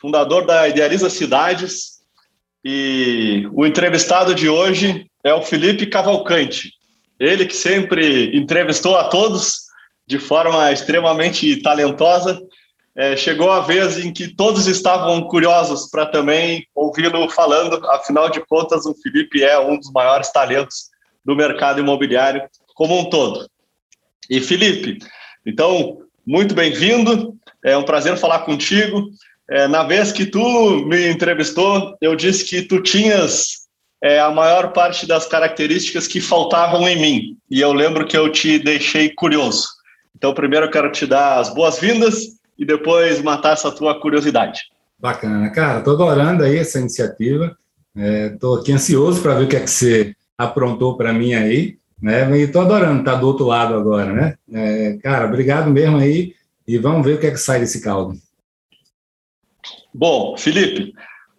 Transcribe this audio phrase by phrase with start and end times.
[0.00, 1.96] fundador da Idealiza Cidades.
[2.64, 6.72] E o entrevistado de hoje é o Felipe Cavalcante.
[7.18, 9.66] Ele que sempre entrevistou a todos
[10.06, 12.40] de forma extremamente talentosa.
[12.94, 17.84] É, chegou a vez em que todos estavam curiosos para também ouvi-lo falando.
[17.90, 20.90] Afinal de contas, o Felipe é um dos maiores talentos
[21.24, 22.42] do mercado imobiliário
[22.74, 23.48] como um todo.
[24.30, 24.98] E Felipe,
[25.44, 27.36] então, muito bem-vindo.
[27.64, 29.08] É um prazer falar contigo.
[29.50, 33.66] É, na vez que tu me entrevistou, eu disse que tu tinhas
[34.02, 37.36] é, a maior parte das características que faltavam em mim.
[37.50, 39.68] E eu lembro que eu te deixei curioso.
[40.16, 44.62] Então, primeiro eu quero te dar as boas-vindas e depois matar essa tua curiosidade.
[44.98, 45.78] Bacana, cara.
[45.78, 47.56] Estou adorando aí essa iniciativa.
[47.94, 51.76] Estou é, aqui ansioso para ver o que é que você aprontou para mim aí.
[52.00, 52.38] Né?
[52.38, 54.34] E estou adorando estar do outro lado agora, né?
[54.52, 56.34] É, cara, obrigado mesmo aí.
[56.66, 58.18] E vamos ver o que é que sai desse caldo.
[59.98, 60.92] Bom, Felipe,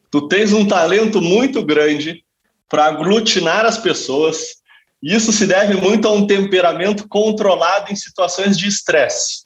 [0.09, 2.23] tu tens um talento muito grande
[2.68, 4.56] para aglutinar as pessoas.
[5.01, 9.46] E isso se deve muito a um temperamento controlado em situações de estresse.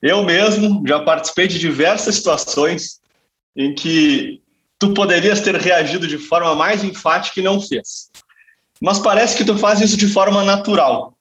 [0.00, 2.98] Eu mesmo já participei de diversas situações
[3.54, 4.40] em que
[4.78, 8.10] tu poderias ter reagido de forma mais enfática e não fez.
[8.80, 11.14] Mas parece que tu faz isso de forma natural.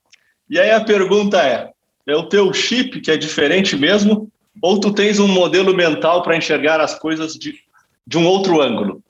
[0.50, 1.70] E aí a pergunta é:
[2.08, 6.38] é o teu chip que é diferente mesmo ou tu tens um modelo mental para
[6.38, 7.56] enxergar as coisas de,
[8.06, 9.02] de um outro ângulo?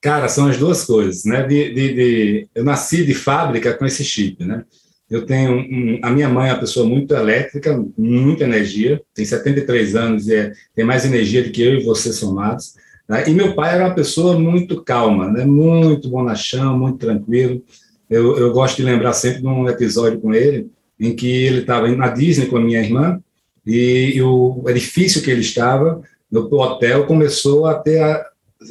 [0.00, 1.42] Cara, são as duas coisas, né?
[1.44, 4.64] De, de, de, eu nasci de fábrica com esse chip, né?
[5.08, 9.94] Eu tenho um, a minha mãe é uma pessoa muito elétrica, muita energia, tem 73
[9.94, 12.74] anos e é, tem mais energia do que eu e você somados.
[13.06, 13.28] Né?
[13.28, 15.44] E meu pai era uma pessoa muito calma, né?
[15.44, 17.62] Muito bonachão, muito tranquilo.
[18.08, 21.88] Eu, eu gosto de lembrar sempre de um episódio com ele em que ele estava
[21.88, 23.22] na Disney com a minha irmã
[23.66, 28.26] e, o edifício que ele estava, no hotel, começou a ter a,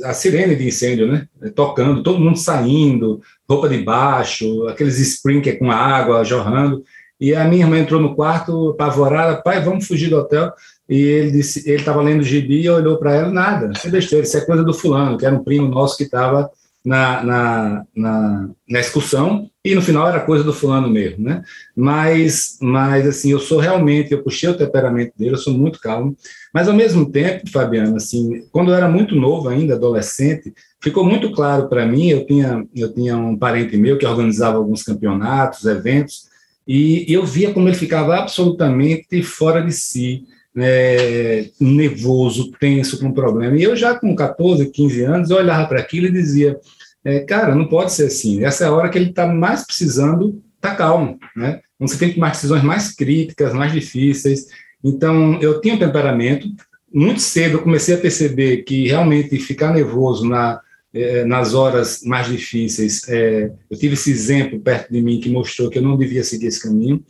[0.05, 1.27] a sirene de incêndio, né?
[1.55, 6.83] Tocando, todo mundo saindo, roupa de baixo, aqueles sprinklers com água jorrando.
[7.19, 10.51] E a minha irmã entrou no quarto, apavorada, pai, vamos fugir do hotel.
[10.89, 14.25] E ele disse, ele estava lendo gibi e olhou para ela, nada, isso é besteira,
[14.25, 16.49] isso é coisa do fulano, que era um primo nosso que estava
[16.83, 21.43] na, na, na, na, excursão e no final era coisa do fulano mesmo, né?
[21.75, 26.15] Mas, mas assim, eu sou realmente, eu puxei o temperamento dele, eu sou muito calmo,
[26.51, 31.31] mas ao mesmo tempo, Fabiano, assim, quando eu era muito novo ainda, adolescente, ficou muito
[31.31, 36.31] claro para mim, eu tinha, eu tinha um parente meu que organizava alguns campeonatos, eventos,
[36.67, 40.23] e eu via como ele ficava absolutamente fora de si,
[40.57, 43.57] é, nervoso, tenso com um problema.
[43.57, 46.59] E eu já com 14, 15 anos, eu olhava para aquilo e dizia,
[47.03, 48.43] é, cara, não pode ser assim.
[48.43, 51.61] Essa é a hora que ele está mais precisando estar tá calmo, né?
[51.75, 54.47] Então, você tem que tomar decisões mais críticas, mais difíceis.
[54.83, 56.47] Então, eu tinha um temperamento.
[56.93, 60.59] Muito cedo eu comecei a perceber que realmente ficar nervoso na,
[60.93, 65.69] é, nas horas mais difíceis, é, eu tive esse exemplo perto de mim que mostrou
[65.69, 67.03] que eu não devia seguir esse caminho.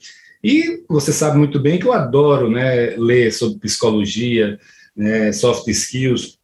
[0.44, 4.60] E você sabe muito bem que eu adoro né, ler sobre psicologia,
[4.96, 6.40] né, soft skills,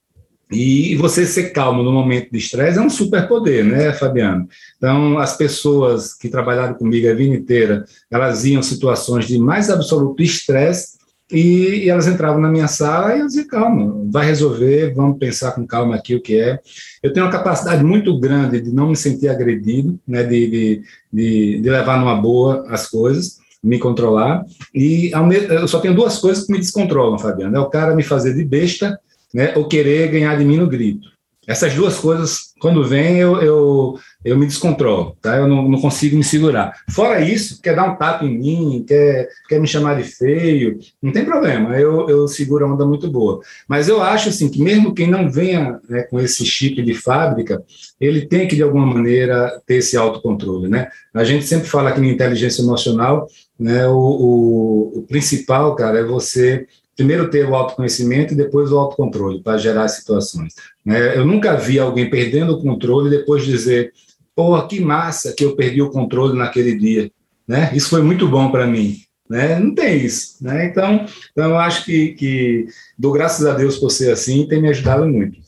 [0.51, 4.47] e você ser calmo no momento de estresse é um superpoder, né, Fabiano?
[4.77, 10.23] Então, as pessoas que trabalharam comigo a vida inteira, elas iam situações de mais absoluto
[10.23, 10.95] estresse
[11.29, 15.51] e, e, elas entravam na minha sala e eu dizia, calma, vai resolver, vamos pensar
[15.51, 16.57] com calma aqui o que é.
[17.03, 21.59] Eu tenho uma capacidade muito grande de não me sentir agredido, né, de, de, de,
[21.59, 24.43] de levar numa boa as coisas me controlar.
[24.73, 25.11] E
[25.49, 27.55] eu só tenho duas coisas que me descontrolam, Fabiano.
[27.55, 28.99] É o cara me fazer de besta,
[29.33, 31.16] né, ou querer ganhar de mim no grito.
[31.47, 35.37] Essas duas coisas, quando vem, eu, eu, eu me descontrolo, tá?
[35.37, 36.73] Eu não, não, consigo me segurar.
[36.89, 41.13] Fora isso, quer dar um tapa em mim, quer, quer me chamar de feio, não
[41.13, 43.39] tem problema, eu, eu seguro a onda muito boa.
[43.65, 47.63] Mas eu acho, assim, que mesmo quem não venha né, com esse chip de fábrica,
[47.99, 50.89] ele tem que, de alguma maneira, ter esse autocontrole, né?
[51.13, 53.25] A gente sempre fala aqui na inteligência emocional,
[53.57, 56.67] né, o, o, o principal, cara, é você
[56.97, 60.55] primeiro ter o autoconhecimento e depois o autocontrole para gerar situações.
[60.83, 61.15] Né?
[61.15, 63.93] Eu nunca vi alguém perdendo o controle e depois dizer,
[64.35, 67.11] pô, que massa que eu perdi o controle naquele dia.
[67.47, 67.71] Né?
[67.73, 68.97] Isso foi muito bom para mim.
[69.29, 69.59] Né?
[69.59, 70.43] Não tem isso.
[70.43, 70.65] Né?
[70.65, 72.65] Então, então, eu acho que, que
[72.97, 75.39] dou graças a Deus por ser assim tem me ajudado muito.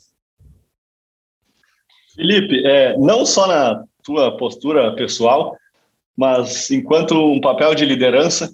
[2.15, 5.57] Felipe, é, não só na tua postura pessoal,
[6.15, 8.53] mas enquanto um papel de liderança,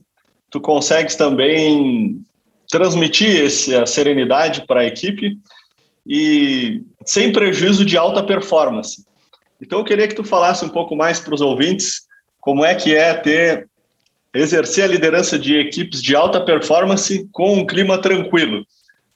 [0.49, 2.23] tu consegues também
[2.75, 5.37] transmitir essa serenidade para a equipe
[6.05, 9.05] e sem prejuízo de alta performance.
[9.61, 12.01] Então eu queria que tu falasse um pouco mais para os ouvintes
[12.41, 13.69] como é que é ter
[14.33, 18.65] exercer a liderança de equipes de alta performance com um clima tranquilo,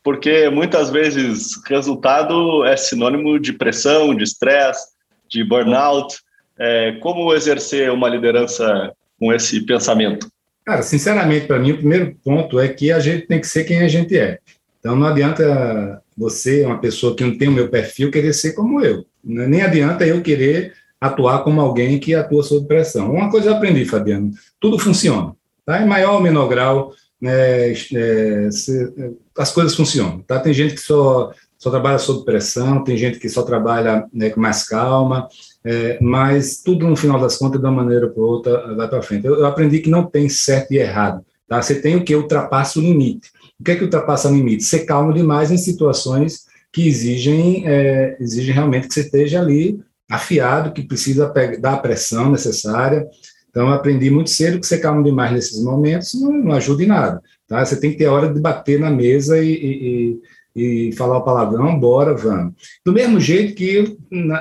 [0.01, 4.87] porque muitas vezes resultado é sinônimo de pressão, de estresse,
[5.27, 6.17] de burnout.
[6.57, 10.31] É, como exercer uma liderança com esse pensamento?
[10.69, 13.81] Cara, sinceramente, para mim, o primeiro ponto é que a gente tem que ser quem
[13.81, 14.37] a gente é.
[14.79, 18.79] Então, não adianta você, uma pessoa que não tem o meu perfil, querer ser como
[18.79, 19.03] eu.
[19.23, 23.11] Nem adianta eu querer atuar como alguém que atua sob pressão.
[23.11, 25.35] Uma coisa eu aprendi, Fabiano: tudo funciona.
[25.65, 25.81] Tá?
[25.81, 28.93] Em maior ou menor grau, né, é, se,
[29.35, 30.19] as coisas funcionam.
[30.19, 30.39] Tá?
[30.39, 34.39] Tem gente que só, só trabalha sob pressão, tem gente que só trabalha né, com
[34.39, 35.27] mais calma,
[35.63, 39.25] é, mas tudo no final das contas, de uma maneira ou outra, vai para frente.
[39.25, 41.23] Eu, eu, aprendi que não tem certo e errado.
[41.47, 41.61] Tá?
[41.61, 43.31] Você tem o que ultrapassa o limite.
[43.59, 44.63] O que é que ultrapassa o limite?
[44.63, 49.79] Ser calmo demais em situações que exigem, é, exigem realmente que você esteja ali
[50.09, 53.05] afiado, que precisa dar a pressão necessária.
[53.49, 56.87] Então, eu aprendi muito cedo que ser calmo demais nesses momentos não, não ajuda em
[56.87, 57.21] nada.
[57.47, 57.65] Tá?
[57.65, 60.19] Você tem que ter a hora de bater na mesa e, e,
[60.55, 62.53] e falar o palavrão, bora, vamos.
[62.85, 63.97] Do mesmo jeito que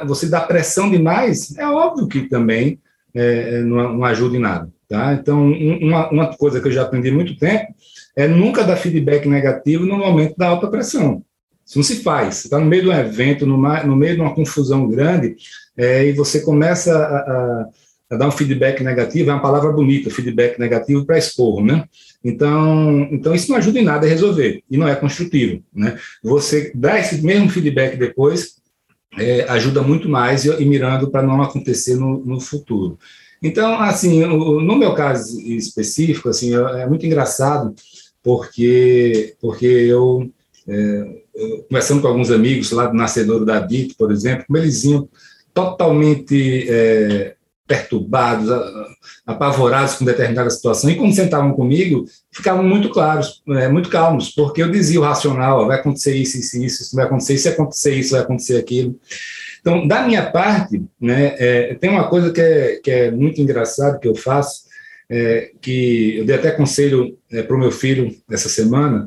[0.06, 2.80] você dá pressão demais, é óbvio que também
[3.14, 4.70] é, é não, ajuda em nada.
[4.88, 5.12] Tá?
[5.14, 7.74] Então, uma, uma coisa que eu já aprendi há muito tempo
[8.16, 11.22] é nunca dar feedback negativo no momento da alta pressão.
[11.64, 12.36] Isso não se faz.
[12.36, 15.36] Você está no meio de um evento, no, no, meio de uma confusão grande,
[15.76, 17.68] é, e você começa a a
[18.16, 21.84] dar um feedback negativo, é uma palavra bonita, feedback negativo para expor, né?
[22.24, 25.98] Então, então isso não ajuda em nada a resolver e não é construtivo, né?
[26.22, 28.56] Você dar esse mesmo feedback depois
[29.18, 32.98] é, ajuda muito mais e, e mirando para não acontecer no, no futuro.
[33.42, 37.74] Então, assim, no meu caso específico, assim, é, muito engraçado
[38.22, 40.28] porque porque eu,
[40.66, 41.22] é,
[41.68, 45.08] conversando com alguns amigos lá do Nascedor da DIT, por exemplo, como eles iam
[45.54, 47.34] totalmente é,
[47.68, 48.48] perturbados,
[49.26, 54.62] apavorados com determinada situação, e quando sentavam comigo, ficavam muito claros, é, muito calmos, porque
[54.62, 58.12] eu dizia o racional, vai acontecer isso, isso, isso, isso vai acontecer, se acontecer isso,
[58.12, 58.98] vai acontecer aquilo.
[59.60, 64.00] Então, da minha parte, né, é, tem uma coisa que é, que é muito engraçado
[64.00, 64.62] que eu faço,
[65.10, 69.06] é, que eu dei até conselho é, para o meu filho essa semana,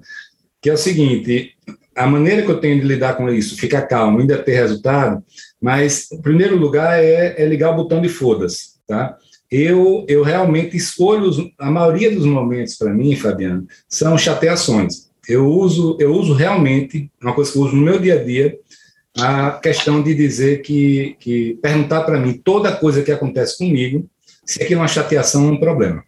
[0.61, 1.55] que é o seguinte,
[1.95, 5.23] a maneira que eu tenho de lidar com isso, ficar calmo, ainda ter resultado,
[5.61, 9.17] mas o primeiro lugar é, é ligar o botão de foda-se, tá?
[9.49, 15.09] Eu, eu realmente escolho, os, a maioria dos momentos para mim, Fabiano, são chateações.
[15.27, 18.57] Eu uso, eu uso realmente, uma coisa que eu uso no meu dia a dia,
[19.17, 24.09] a questão de dizer que, que perguntar para mim toda coisa que acontece comigo,
[24.45, 26.01] se aquilo é uma chateação ou um problema.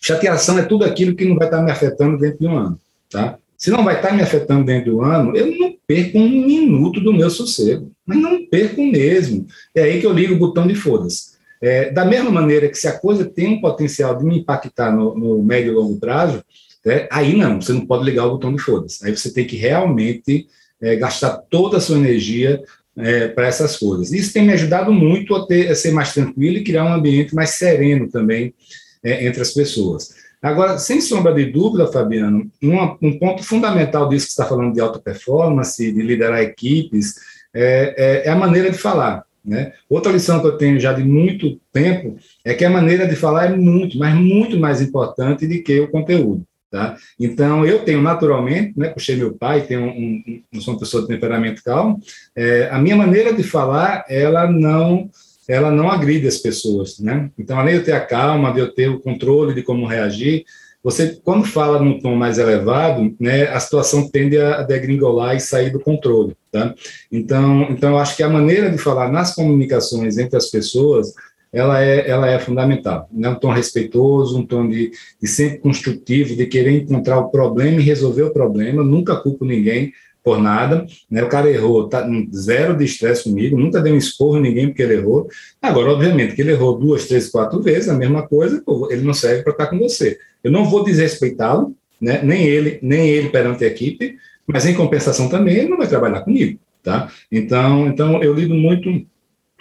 [0.00, 2.80] Chateação é tudo aquilo que não vai estar me afetando dentro de um ano,
[3.10, 3.36] tá?
[3.58, 7.12] Se não vai estar me afetando dentro do ano, eu não perco um minuto do
[7.12, 7.90] meu sossego.
[8.06, 9.46] Mas não perco mesmo.
[9.74, 11.36] É aí que eu ligo o botão de foda-se.
[11.60, 15.18] É, da mesma maneira que se a coisa tem um potencial de me impactar no,
[15.18, 16.40] no médio e longo prazo,
[16.86, 19.04] é, aí não, você não pode ligar o botão de foda-se.
[19.04, 20.46] Aí você tem que realmente
[20.80, 22.62] é, gastar toda a sua energia
[22.96, 24.12] é, para essas coisas.
[24.12, 27.34] Isso tem me ajudado muito a, ter, a, ser mais tranquilo e criar um ambiente
[27.34, 28.54] mais sereno também
[29.02, 30.14] é, entre as pessoas.
[30.42, 34.80] Agora, sem sombra de dúvida, Fabiano, um, um ponto fundamental disso que está falando de
[34.80, 37.16] alta performance, de liderar equipes,
[37.52, 39.24] é, é, é, a maneira de falar.
[39.44, 39.72] Né?
[39.88, 43.46] Outra lição que eu tenho já de muito tempo é que a maneira de falar
[43.46, 46.44] é muito, mas muito mais importante do que o conteúdo.
[46.70, 46.96] Tá?
[47.18, 51.08] Então, eu tenho naturalmente, né, puxei meu pai, tenho um, um, sou uma pessoa de
[51.08, 51.98] temperamento calmo,
[52.36, 55.08] é, a minha maneira de falar, ela não
[55.48, 57.30] ela não agride as pessoas, né?
[57.38, 60.44] Então, além de eu ter a calma, de eu ter o controle de como reagir,
[60.84, 65.70] você, quando fala num tom mais elevado, né, a situação tende a degringolar e sair
[65.70, 66.72] do controle, tá?
[67.10, 71.12] Então, então eu acho que a maneira de falar nas comunicações entre as pessoas,
[71.52, 73.28] ela é, ela é fundamental, né?
[73.28, 77.84] Um tom respeitoso, um tom de, de sempre construtivo, de querer encontrar o problema e
[77.84, 79.92] resolver o problema, nunca culpo ninguém,
[80.28, 81.24] por nada, né?
[81.24, 84.96] O cara errou, tá zero de estresse comigo, nunca deu um esporro ninguém porque ele
[84.96, 85.26] errou.
[85.62, 89.14] Agora, obviamente, que ele errou duas, três, quatro vezes, a mesma coisa, pô, ele não
[89.14, 90.18] serve para estar com você.
[90.44, 92.20] Eu não vou desrespeitá-lo, né?
[92.22, 94.16] Nem ele, nem ele perante a equipe,
[94.46, 97.10] mas em compensação também ele não vai trabalhar comigo, tá?
[97.32, 99.06] Então, então eu lido muito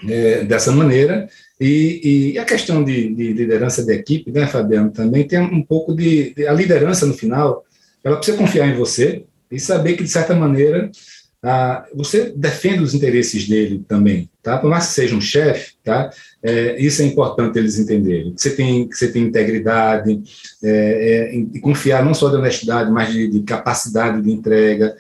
[0.05, 1.29] é, dessa maneira
[1.61, 5.95] e, e, a questão de, de, liderança de equipe, né, Fabiano, também tem um pouco
[5.95, 7.63] de, de a liderança no final,
[8.03, 10.91] ela precisa confiar em você, e saber que, de certa maneira,
[11.43, 14.57] ah, você defende os interesses dele também, tá?
[14.57, 16.09] Por mais que seja um chefe, tá?
[16.41, 18.33] É, isso é importante eles entenderem.
[18.33, 20.21] Que você tem, que você tem integridade,
[20.63, 20.69] é,
[21.31, 24.95] é, e confiar não só de honestidade, mas de, de, capacidade de entrega.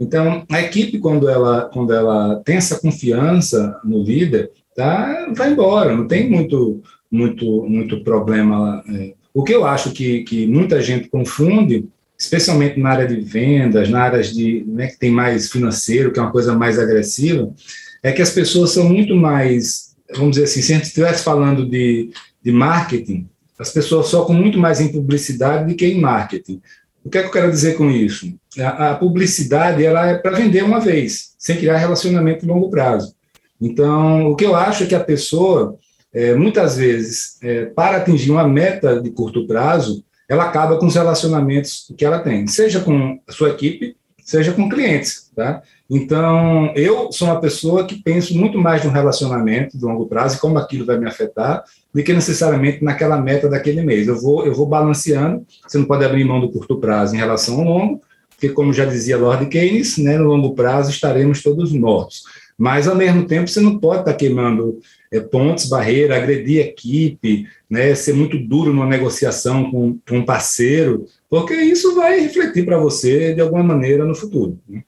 [0.00, 5.30] Então, a equipe, quando ela, quando ela tem essa confiança no líder, tá?
[5.36, 8.82] Vai embora, não tem muito, muito, muito problema.
[8.88, 9.12] É.
[9.34, 11.86] O que eu acho que, que muita gente confunde
[12.22, 16.22] especialmente na área de vendas, na área de, né, que tem mais financeiro, que é
[16.22, 17.52] uma coisa mais agressiva,
[18.00, 21.68] é que as pessoas são muito mais, vamos dizer assim, se a gente estivesse falando
[21.68, 22.10] de,
[22.42, 26.62] de marketing, as pessoas focam muito mais em publicidade do que em marketing.
[27.04, 28.32] O que é que eu quero dizer com isso?
[28.58, 33.14] A, a publicidade ela é para vender uma vez, sem criar relacionamento de longo prazo.
[33.60, 35.76] Então, o que eu acho é que a pessoa,
[36.12, 40.94] é, muitas vezes, é, para atingir uma meta de curto prazo, ela acaba com os
[40.94, 45.60] relacionamentos que ela tem, seja com a sua equipe, seja com clientes, tá?
[45.90, 50.40] Então, eu sou uma pessoa que penso muito mais no relacionamento de longo prazo e
[50.40, 51.62] como aquilo vai me afetar,
[51.92, 54.08] do que necessariamente naquela meta daquele mês.
[54.08, 57.58] Eu vou, eu vou balanceando, você não pode abrir mão do curto prazo em relação
[57.58, 62.22] ao longo, porque, como já dizia Lord Keynes, né, no longo prazo estaremos todos mortos.
[62.56, 64.80] Mas, ao mesmo tempo, você não pode estar queimando
[65.12, 71.06] é, pontes, barreira, agredir equipe, né, ser muito duro numa negociação com, com um parceiro,
[71.28, 74.58] porque isso vai refletir para você de alguma maneira no futuro.
[74.66, 74.82] Né?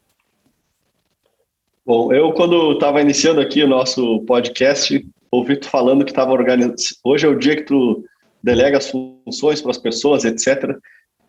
[1.85, 6.77] Bom, eu quando estava iniciando aqui o nosso podcast, ouvi tu falando que estava organizando.
[7.05, 8.03] Hoje é o dia que tu
[8.43, 10.77] delega as funções para as pessoas, etc.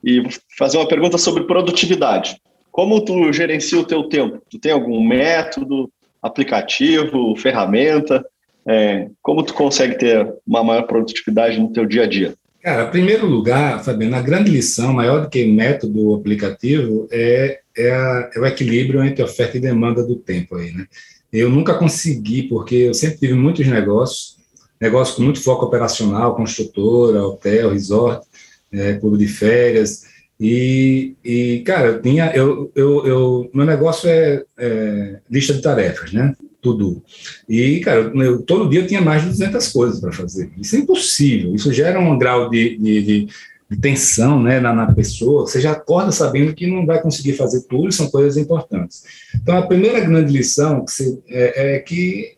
[0.02, 2.40] E vou fazer uma pergunta sobre produtividade.
[2.72, 4.42] Como tu gerencia o teu tempo?
[4.50, 8.26] Tu tem algum método, aplicativo, ferramenta?
[8.68, 12.34] É, como tu consegue ter uma maior produtividade no teu dia a dia?
[12.62, 17.92] Cara, em primeiro lugar, Fabiano, a grande lição, maior do que método aplicativo, é, é,
[17.92, 20.88] a, é, o equilíbrio entre oferta e demanda do tempo aí, né?
[21.32, 24.38] Eu nunca consegui, porque eu sempre tive muitos negócios,
[24.82, 28.26] negócios com muito foco operacional, construtora, hotel, resort,
[28.72, 30.06] é, clube de férias,
[30.40, 36.12] e, e, cara, eu tinha, eu, eu, eu, meu negócio é, é lista de tarefas,
[36.12, 36.36] né?
[36.74, 37.04] Tudo.
[37.48, 40.52] E, cara, eu, todo dia eu tinha mais de 200 coisas para fazer.
[40.60, 41.54] Isso é impossível.
[41.54, 43.28] Isso gera um grau de, de, de,
[43.70, 45.46] de tensão né, na, na, pessoa.
[45.46, 49.04] Você já acorda sabendo que não vai conseguir fazer tudo, são coisas importantes.
[49.36, 52.36] Então, a primeira grande lição que você, é, é, que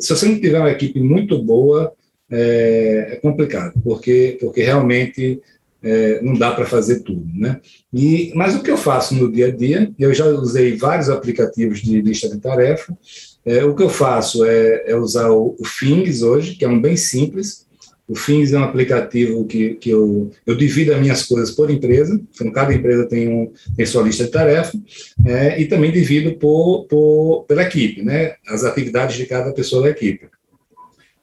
[0.00, 1.92] se você não tiver uma equipe muito boa,
[2.30, 5.40] é, é complicado, porque, porque realmente
[5.82, 7.60] é, não dá para fazer tudo, né?
[7.92, 11.80] E, mas o que eu faço no dia a dia, eu já usei vários aplicativos
[11.80, 12.96] de lista de tarefa,
[13.44, 16.96] é, o que eu faço é, é usar o, o hoje, que é um bem
[16.96, 17.66] simples.
[18.06, 22.18] O Things é um aplicativo que, que eu, eu divido as minhas coisas por empresa,
[22.34, 24.80] então cada empresa tem, um, tem sua lista de tarefas,
[25.26, 29.90] é, e também divido por, por, pela equipe, né, as atividades de cada pessoa da
[29.90, 30.26] equipe.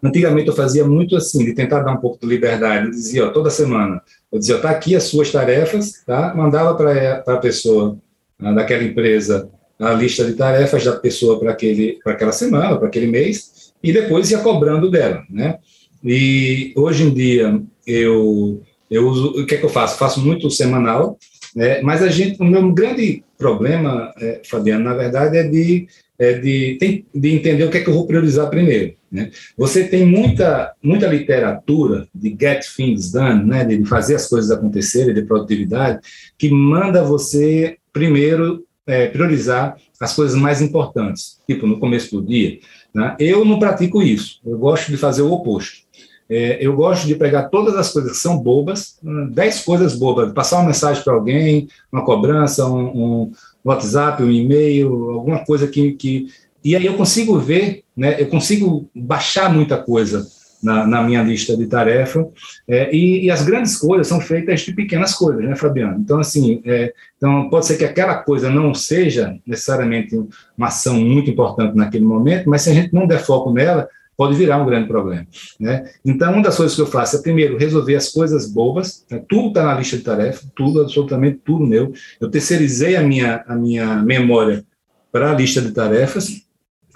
[0.04, 3.30] Antigamente eu fazia muito assim, de tentar dar um pouco de liberdade, eu dizia, ó,
[3.32, 4.00] toda semana,
[4.32, 6.36] eu dizia, tá aqui as suas tarefas, tá?
[6.36, 7.98] mandava para a pessoa
[8.40, 13.92] daquela empresa a lista de tarefas da pessoa para aquela semana, para aquele mês, e
[13.92, 15.58] depois ia cobrando dela, né?
[16.04, 19.98] E hoje em dia eu eu uso o que é que eu faço?
[19.98, 21.18] Faço muito semanal,
[21.56, 21.82] né?
[21.82, 26.78] Mas a gente o meu grande problema, é, Fabiano, na verdade é de é de,
[26.80, 28.94] tem, de entender o que é que eu vou priorizar primeiro.
[29.12, 29.32] Né?
[29.58, 33.66] Você tem muita, muita literatura de get things done, né?
[33.66, 36.00] de fazer as coisas acontecerem, de produtividade,
[36.38, 42.60] que manda você primeiro é, priorizar as coisas mais importantes, tipo no começo do dia.
[42.94, 43.16] Né?
[43.20, 45.86] Eu não pratico isso, eu gosto de fazer o oposto.
[46.28, 48.98] É, eu gosto de pegar todas as coisas que são bobas,
[49.30, 53.32] dez coisas bobas, passar uma mensagem para alguém, uma cobrança, um, um,
[53.64, 56.28] WhatsApp, um e-mail, alguma coisa que, que.
[56.64, 60.28] E aí eu consigo ver, né, eu consigo baixar muita coisa
[60.62, 62.28] na, na minha lista de tarefa,
[62.68, 66.00] é, e, e, as grandes coisas são feitas de pequenas coisas, né, Fabiano?
[66.00, 70.16] Então, assim, é, então pode ser que aquela coisa não seja necessariamente
[70.58, 74.36] uma ação muito importante naquele momento, mas se a gente não der foco nela, pode
[74.36, 75.28] virar um grande problema.
[75.60, 75.90] Né?
[76.04, 79.22] Então, uma das coisas que eu faço é, primeiro, resolver as coisas bobas, né?
[79.28, 81.94] tudo está na lista de tarefas, tudo, absolutamente tudo meu.
[82.20, 84.64] Eu terceirizei a minha, a minha memória
[85.12, 86.45] para a lista de tarefas,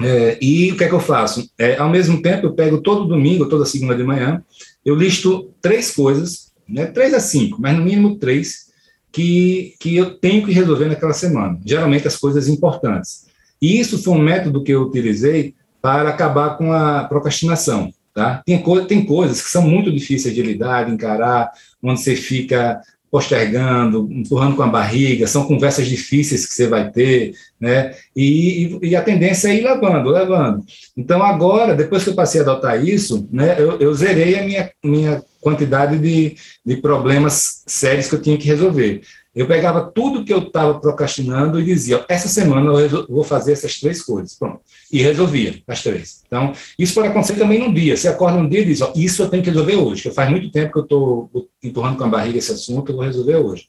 [0.01, 1.49] é, e o que é que eu faço?
[1.57, 4.43] É, ao mesmo tempo, eu pego todo domingo, toda segunda de manhã,
[4.85, 8.69] eu listo três coisas, né, três a cinco, mas no mínimo três,
[9.11, 11.59] que, que eu tenho que resolver naquela semana.
[11.65, 13.25] Geralmente as coisas importantes.
[13.61, 17.91] E isso foi um método que eu utilizei para acabar com a procrastinação.
[18.13, 18.41] Tá?
[18.45, 21.51] Tem, co tem coisas que são muito difíceis de lidar, de encarar,
[21.81, 27.33] onde você fica postergando, empurrando com a barriga, são conversas difíceis que você vai ter,
[27.59, 27.95] né?
[28.15, 30.63] E, e, a tendência é ir levando, levando.
[30.95, 34.71] Então, agora, depois que eu passei a adotar isso, né, eu, eu zerei a minha,
[34.83, 36.35] minha quantidade de,
[36.65, 39.01] de problemas sérios que eu tinha que resolver.
[39.35, 43.79] Eu pegava tudo que eu estava procrastinando e dizia: essa semana eu vou fazer essas
[43.79, 44.35] três coisas.
[44.37, 44.61] Pronto.
[44.91, 46.23] E resolvia as três.
[46.25, 47.95] Então, isso pode acontecer também num dia.
[47.95, 50.29] Você acorda um dia e diz: ó, isso eu tenho que resolver hoje, que faz
[50.29, 51.29] muito tempo que eu estou
[51.63, 53.67] empurrando com a barriga esse assunto, eu vou resolver hoje.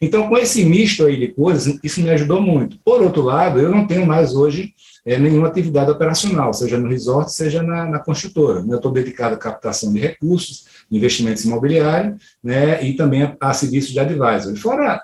[0.00, 2.78] Então, com esse misto aí de coisas, isso me ajudou muito.
[2.84, 4.72] Por outro lado, eu não tenho mais hoje
[5.04, 8.64] é, nenhuma atividade operacional, seja no resort, seja na, na construtora.
[8.68, 13.90] Eu estou dedicado à captação de recursos, investimentos imobiliários, né, e também a, a serviços
[13.90, 14.54] de advisor.
[14.56, 15.02] Fora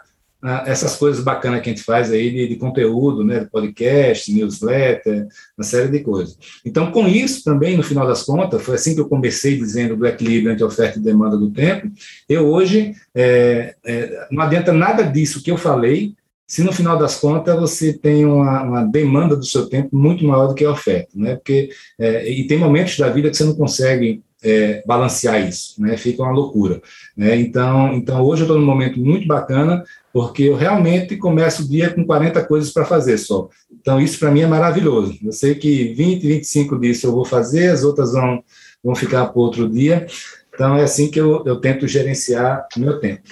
[0.66, 5.64] essas coisas bacanas que a gente faz aí de, de, conteúdo, né, podcast, newsletter, uma
[5.64, 6.36] série de coisas.
[6.64, 10.06] Então, com isso também, no final das contas, foi assim que eu comecei dizendo do
[10.06, 11.90] equilíbrio entre oferta e demanda do tempo.
[12.28, 16.14] Eu hoje, é, é, não adianta nada disso que eu falei,
[16.46, 20.48] se no final das contas você tem uma, uma demanda do seu tempo muito maior
[20.48, 21.36] do que a oferta, né?
[21.36, 25.96] Porque é, e tem momentos da vida que você não consegue é, balancear isso, né?
[25.96, 26.80] Fica uma loucura,
[27.16, 27.34] né?
[27.36, 31.92] Então, então hoje eu estou num momento muito bacana porque eu realmente começo o dia
[31.92, 33.48] com 40 coisas para fazer só.
[33.72, 35.18] Então, isso para mim é maravilhoso.
[35.24, 38.44] Eu sei que 20, 25 disso eu vou fazer, as outras vão,
[38.82, 40.06] vão ficar para outro dia.
[40.54, 43.22] Então, é assim que eu, eu tento gerenciar o meu tempo.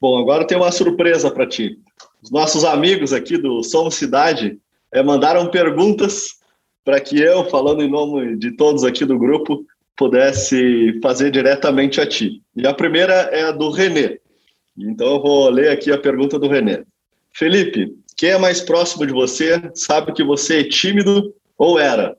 [0.00, 1.78] Bom, agora tem uma surpresa para ti.
[2.22, 4.58] Os nossos amigos aqui do Somos Cidade
[4.90, 6.40] é, mandaram perguntas
[6.84, 9.64] para que eu, falando em nome de todos aqui do grupo,
[9.96, 12.42] pudesse fazer diretamente a ti.
[12.56, 14.20] E a primeira é a do Renê.
[14.76, 16.82] Então eu vou ler aqui a pergunta do René.
[17.34, 22.16] Felipe, quem é mais próximo de você sabe que você é tímido ou era?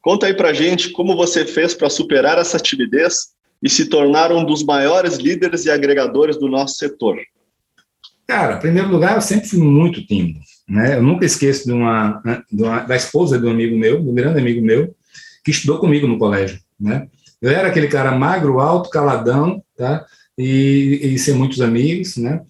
[0.00, 4.44] Conta aí pra gente como você fez para superar essa timidez e se tornar um
[4.44, 7.18] dos maiores líderes e agregadores do nosso setor.
[8.26, 10.40] Cara, em primeiro lugar, eu sempre fui muito tímido.
[10.68, 10.96] Né?
[10.96, 14.14] Eu nunca esqueço de uma, de uma, da esposa de um amigo meu, de um
[14.14, 14.94] grande amigo meu,
[15.44, 16.60] que estudou comigo no colégio.
[16.80, 17.08] Né?
[17.40, 20.06] Eu era aquele cara magro, alto, caladão, tá?
[20.36, 22.42] e, e ser muitos amigos, né?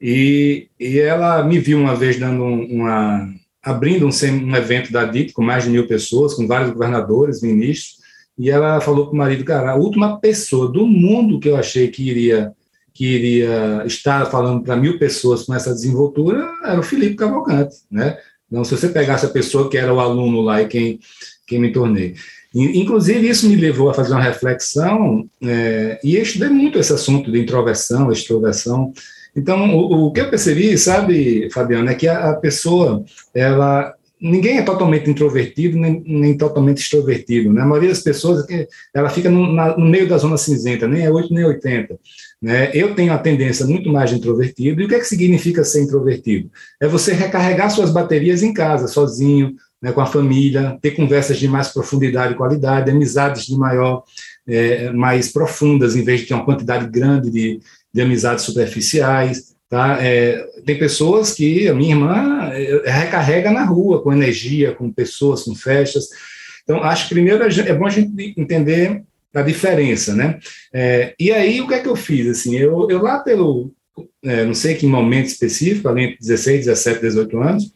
[0.00, 3.28] E, e ela me viu uma vez dando uma
[3.62, 7.98] abrindo um, um evento da DIT com mais de mil pessoas, com vários governadores, ministros,
[8.36, 11.86] e ela falou para o marido, cara, a última pessoa do mundo que eu achei
[11.86, 12.52] que iria
[12.94, 18.18] que iria estar falando para mil pessoas com essa desenvoltura era o Felipe Cavalcante, né?
[18.50, 21.00] Então, se você pegasse a pessoa que era o aluno lá e quem,
[21.46, 22.14] quem me tornei.
[22.54, 27.32] Inclusive, isso me levou a fazer uma reflexão, é, e eu estudei muito esse assunto
[27.32, 28.92] de introversão, extroversão.
[29.34, 33.02] Então, o, o que eu percebi, sabe, Fabiano, é que a, a pessoa,
[33.34, 37.52] ela ninguém é totalmente introvertido nem, nem, totalmente extrovertido.
[37.52, 37.60] Né?
[37.60, 41.04] A maioria das pessoas é ela fica no, na, no, meio da zona cinzenta, nem
[41.04, 41.98] é 8 nem 80.
[42.40, 42.70] Né?
[42.72, 44.80] Eu tenho a tendência muito mais introvertido.
[44.80, 46.48] E o que, é que significa ser introvertido?
[46.80, 51.48] É você recarregar suas baterias em casa, sozinho, né, com a família, ter conversas de
[51.48, 54.04] mais profundidade e qualidade, amizades de maior,
[54.46, 57.58] é, mais profundas, em vez de ter uma quantidade grande de,
[57.92, 59.51] de amizades superficiais.
[59.72, 59.96] Tá?
[60.04, 65.44] É, tem pessoas que a minha irmã é, recarrega na rua, com energia, com pessoas,
[65.44, 66.10] com festas.
[66.62, 70.38] Então, acho que primeiro é bom a gente entender a diferença, né?
[70.74, 72.28] É, e aí, o que é que eu fiz?
[72.28, 73.72] Assim, eu, eu lá pelo,
[74.22, 77.72] é, não sei que momento específico, além de 16, 17, 18 anos,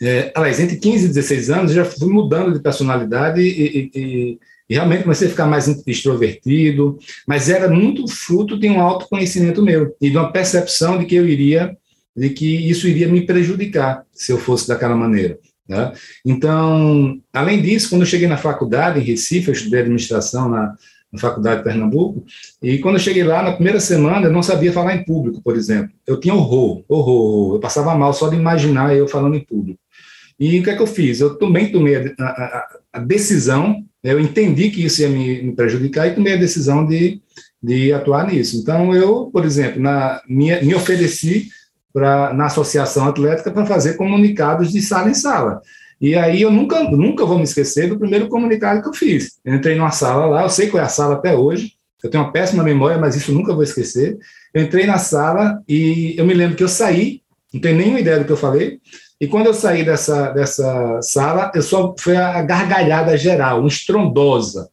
[0.00, 4.74] é, aliás, entre 15 e 16 anos, já fui mudando de personalidade e, e, e,
[4.74, 10.10] realmente comecei a ficar mais extrovertido, mas era muito fruto de um autoconhecimento meu e
[10.10, 11.76] de uma percepção de que eu iria,
[12.16, 15.38] de que isso iria me prejudicar se eu fosse daquela maneira.
[15.68, 15.92] Né?
[16.24, 20.74] Então, além disso, quando eu cheguei na faculdade, em Recife, eu estudei administração na,
[21.12, 22.24] na Faculdade de Pernambuco,
[22.62, 25.56] e quando eu cheguei lá, na primeira semana, eu não sabia falar em público, por
[25.56, 25.90] exemplo.
[26.06, 27.56] Eu tinha horror, horror.
[27.56, 29.80] Eu passava mal só de imaginar eu falando em público.
[30.38, 31.20] E o que é que eu fiz?
[31.20, 36.06] Eu também tomei a, a, a decisão eu entendi que isso ia me, me prejudicar
[36.06, 37.20] e tomei a decisão de,
[37.62, 38.56] de atuar nisso.
[38.56, 41.48] Então, eu, por exemplo, na, me, me ofereci
[41.92, 45.60] pra, na Associação Atlética para fazer comunicados de sala em sala.
[46.00, 49.38] E aí eu nunca, nunca vou me esquecer do primeiro comunicado que eu fiz.
[49.44, 52.22] Eu entrei numa sala lá, eu sei qual é a sala até hoje, eu tenho
[52.22, 54.18] uma péssima memória, mas isso nunca vou esquecer.
[54.52, 58.18] Eu entrei na sala e eu me lembro que eu saí, não tenho nenhuma ideia
[58.18, 58.78] do que eu falei,
[59.20, 64.68] e quando eu saí dessa, dessa sala, eu só foi a gargalhada geral, uma estrondosa.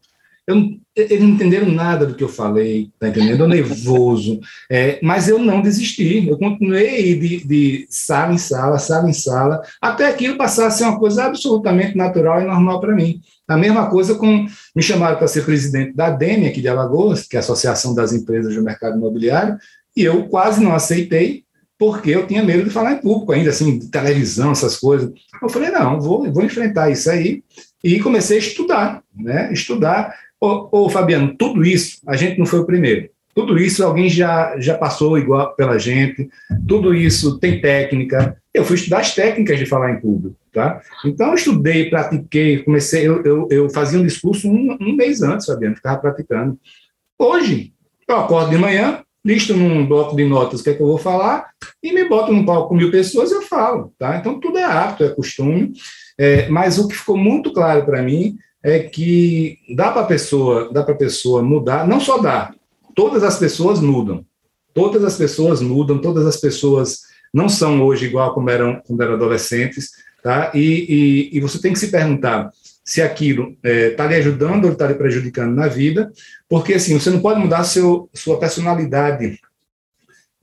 [0.45, 0.58] Eu,
[0.93, 3.41] eles não entenderam nada do que eu falei, tá entendendo?
[3.41, 6.27] Eu nervoso, é, mas eu não desisti.
[6.27, 10.84] Eu continuei de, de sala em sala, sala em sala, até aquilo passar a ser
[10.84, 13.21] uma coisa absolutamente natural e normal para mim.
[13.47, 17.38] A mesma coisa com me chamaram para ser presidente da ADEME aqui de Alagoas, que
[17.38, 19.58] é a Associação das Empresas do Mercado Imobiliário,
[19.95, 21.45] e eu quase não aceitei,
[21.77, 25.12] porque eu tinha medo de falar em público ainda, assim, televisão, essas coisas.
[25.41, 27.43] Eu falei, não, vou, vou enfrentar isso aí.
[27.83, 29.51] E comecei a estudar, né?
[29.51, 30.15] Estudar.
[30.39, 33.09] Ô, ô, Fabiano, tudo isso, a gente não foi o primeiro.
[33.36, 36.29] Tudo isso alguém já, já passou igual pela gente,
[36.67, 38.38] tudo isso tem técnica.
[38.53, 40.81] Eu fui estudar as técnicas de falar em público, tá?
[41.03, 45.47] Então, eu estudei, pratiquei, comecei, eu, eu, eu fazia um discurso um, um mês antes,
[45.47, 46.59] Fabiano, ficava praticando.
[47.17, 47.73] Hoje,
[48.07, 50.97] eu acordo de manhã, listo num bloco de notas o que é que eu vou
[50.97, 51.49] falar
[51.81, 54.17] e me boto num palco com mil pessoas e eu falo, tá?
[54.17, 55.73] Então tudo é hábito, é costume,
[56.17, 60.83] é, mas o que ficou muito claro para mim é que dá para pessoa, dá
[60.83, 62.53] para pessoa mudar, não só dá,
[62.95, 64.25] todas as pessoas mudam,
[64.73, 67.01] todas as pessoas mudam, todas as pessoas
[67.33, 70.51] não são hoje igual como eram quando eram adolescentes, tá?
[70.53, 72.51] E, e, e você tem que se perguntar
[72.84, 76.12] se aquilo está é, tá lhe ajudando ou está lhe prejudicando na vida,
[76.50, 79.39] porque assim, você não pode mudar seu, sua personalidade,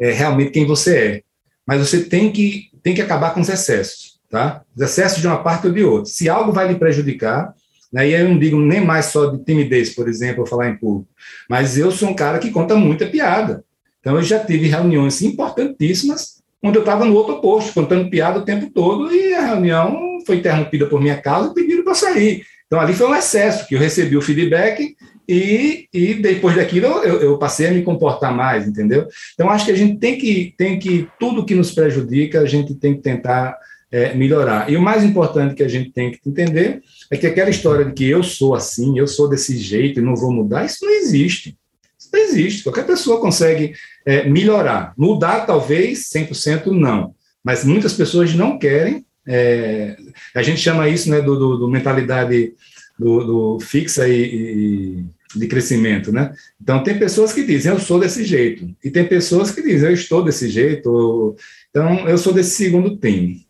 [0.01, 1.23] é, realmente quem você é,
[1.67, 4.63] mas você tem que, tem que acabar com os excessos, tá?
[4.75, 6.11] Os excessos de uma parte ou de outra.
[6.11, 7.55] Se algo vai lhe prejudicar,
[7.93, 11.09] né, e eu não digo nem mais só de timidez, por exemplo, falar em público,
[11.49, 13.65] mas eu sou um cara que conta muita piada.
[14.01, 18.45] Então, eu já tive reuniões importantíssimas onde eu estava no outro posto, contando piada o
[18.45, 22.45] tempo todo, e a reunião foi interrompida por minha causa e pediram para sair.
[22.67, 24.95] Então, ali foi um excesso, que eu recebi o feedback
[25.29, 29.09] e, e depois daquilo eu, eu, passei a me comportar mais, entendeu?
[29.35, 32.73] Então, acho que a gente tem que, tem que tudo que nos prejudica, a gente
[32.77, 33.59] tem que tentar
[33.91, 34.71] é, melhorar.
[34.71, 37.93] E o mais importante que a gente tem que entender é que aquela história de
[37.93, 41.59] que eu sou assim, eu sou desse jeito e não vou mudar, isso não existe.
[41.99, 42.63] Isso não existe.
[42.63, 43.73] Qualquer pessoa consegue
[44.07, 44.95] é, melhorar.
[44.97, 47.15] Mudar, talvez, 100% não.
[47.43, 49.97] Mas muitas pessoas não querem é,
[50.35, 52.55] a gente chama isso né, do, do, do mentalidade
[52.99, 55.05] do, do fixa e, e,
[55.39, 56.35] de crescimento, né?
[56.61, 59.95] Então tem pessoas que dizem eu sou desse jeito e tem pessoas que dizem eu
[59.95, 61.37] estou desse jeito.
[61.71, 63.47] Então eu sou desse segundo time.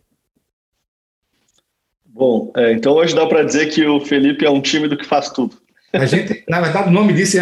[2.05, 5.31] Bom, é, então hoje dá para dizer que o Felipe é um tímido que faz
[5.31, 5.57] tudo.
[5.93, 7.41] A gente, na verdade, o nome disso é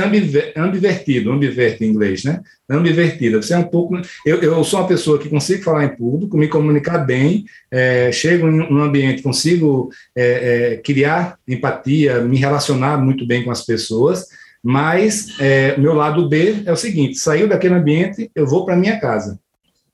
[0.57, 2.41] ambivertido, ambiverte em inglês, né?
[2.69, 3.43] Ambivertida.
[3.43, 4.01] Você é um pouco.
[4.25, 8.49] Eu, eu sou uma pessoa que consigo falar em público, me comunicar bem, é, chego
[8.49, 14.25] em um ambiente, consigo é, é, criar empatia, me relacionar muito bem com as pessoas,
[14.63, 18.99] mas é, meu lado B é o seguinte: saiu daquele ambiente, eu vou para minha
[18.99, 19.39] casa.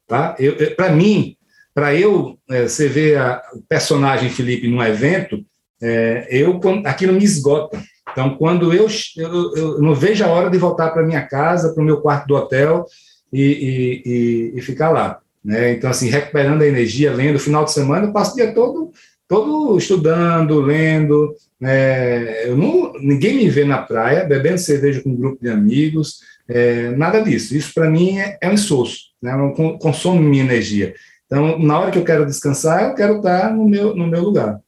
[0.07, 0.37] Tá?
[0.77, 1.37] Para mim,
[1.75, 3.19] para eu, é, você ver
[3.53, 5.45] o personagem Felipe num evento,
[5.83, 7.83] é, eu aquilo me esgota
[8.15, 11.83] então, quando eu, eu, eu não vejo a hora de voltar para minha casa, para
[11.83, 12.87] o meu quarto do hotel
[13.33, 15.19] e, e, e, e, ficar lá.
[15.45, 15.73] Né?
[15.73, 17.41] Então, assim, recuperando a energia, lendo.
[17.41, 18.93] Final de semana, eu passo o dia todo,
[19.27, 21.35] todo estudando, lendo.
[21.61, 22.49] Né?
[22.49, 26.91] Eu não, ninguém me vê na praia bebendo cerveja com um grupo de amigos, é,
[26.91, 27.57] nada disso.
[27.57, 29.33] Isso, para mim, é, é, um insosso, né?
[29.81, 30.95] consome minha energia.
[31.27, 34.61] Então, na hora que eu quero descansar, eu quero estar no meu, no meu lugar.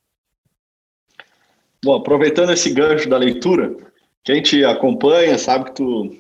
[1.87, 3.73] Bom, aproveitando esse gancho da leitura,
[4.25, 6.17] quem te acompanha sabe que tu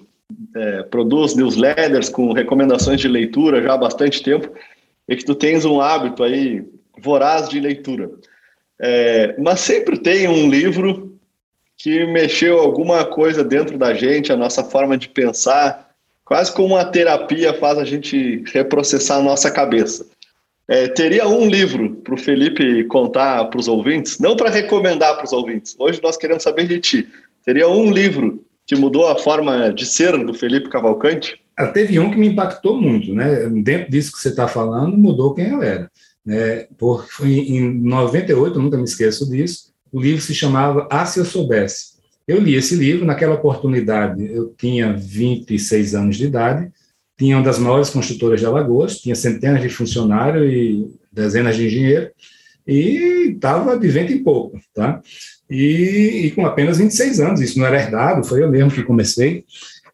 [0.55, 4.49] é, produz newsletters com recomendações de leitura já há bastante tempo
[5.09, 6.65] e que tu tens um hábito aí
[7.03, 8.09] voraz de leitura.
[8.81, 11.19] É, mas sempre tem um livro
[11.77, 15.91] que mexeu alguma coisa dentro da gente, a nossa forma de pensar,
[16.25, 20.07] quase como uma terapia faz a gente reprocessar a nossa cabeça.
[20.69, 25.25] É, teria um livro para o Felipe contar para os ouvintes, não para recomendar para
[25.25, 25.77] os ouvintes.
[25.79, 27.09] Hoje nós queremos saber de ti.
[27.45, 31.41] Teria um livro que mudou a forma de ser do Felipe Cavalcante?
[31.57, 33.49] Ah, teve um que me impactou muito, né?
[33.49, 35.91] Dentro disso que você está falando, mudou quem eu era.
[36.25, 36.67] Né?
[36.77, 41.97] Por, em 98, nunca me esqueço disso, o livro se chamava Ah, Se Eu Soubesse.
[42.27, 46.73] Eu li esse livro, naquela oportunidade eu tinha 26 anos de idade,
[47.19, 52.11] tinha uma das maiores construtoras de Alagoas, tinha centenas de funcionários e dezenas de engenheiros,
[52.67, 55.01] e estava de vento em pouco, tá?
[55.51, 57.41] e, e, com apenas 26 anos.
[57.41, 59.45] Isso não era herdado, foi eu mesmo que comecei.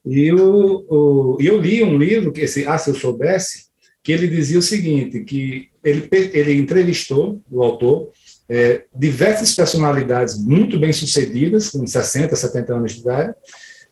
[0.05, 3.67] E eu li um livro, que esse Ah, se eu soubesse,
[4.03, 8.11] que ele dizia o seguinte, que ele, ele entrevistou o autor,
[8.49, 13.35] é, diversas personalidades muito bem-sucedidas, com 60, 70 anos de idade,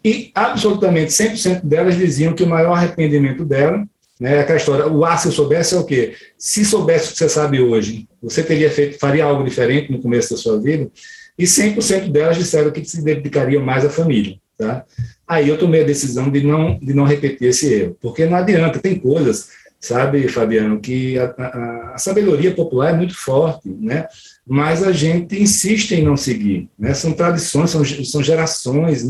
[0.04, 3.84] e absolutamente 100% delas diziam que o maior arrependimento dela,
[4.18, 6.14] né, aquela história, o ah, se eu soubesse é o quê?
[6.38, 10.30] Se soubesse o que você sabe hoje, você teria feito, faria algo diferente no começo
[10.30, 10.90] da sua vida?
[11.38, 14.84] E 100% delas disseram que se dedicariam mais à família, tá?
[15.26, 18.78] Aí eu tomei a decisão de não, de não repetir esse erro, porque não adianta,
[18.78, 19.48] tem coisas,
[19.80, 24.06] sabe, Fabiano, que a, a, a sabedoria popular é muito forte, né?
[24.46, 26.92] Mas a gente insiste em não seguir, né?
[26.92, 29.02] São tradições, são, são gerações,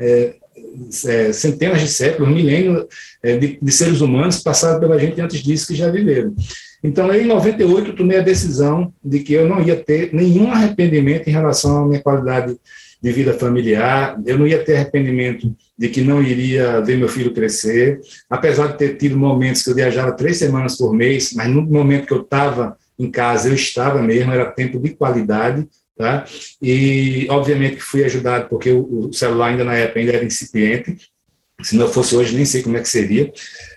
[0.00, 0.34] é,
[1.06, 2.86] é, centenas de séculos, milênios
[3.22, 6.34] é, de, de, seres humanos passaram pela gente antes disso que já viveram.
[6.82, 11.32] Então, em 98, tomei a decisão de que eu não ia ter nenhum arrependimento em
[11.32, 12.56] relação à minha qualidade
[13.02, 17.32] de vida familiar, eu não ia ter arrependimento de que não iria ver meu filho
[17.32, 21.62] crescer, apesar de ter tido momentos que eu viajava três semanas por mês, mas no
[21.62, 26.24] momento que eu estava em casa, eu estava mesmo, era tempo de qualidade, Tá?
[26.62, 30.96] E, obviamente, que fui ajudado porque o, celular ainda na época ainda era incipiente,
[31.62, 33.30] se não fosse hoje, nem sei como é que seria.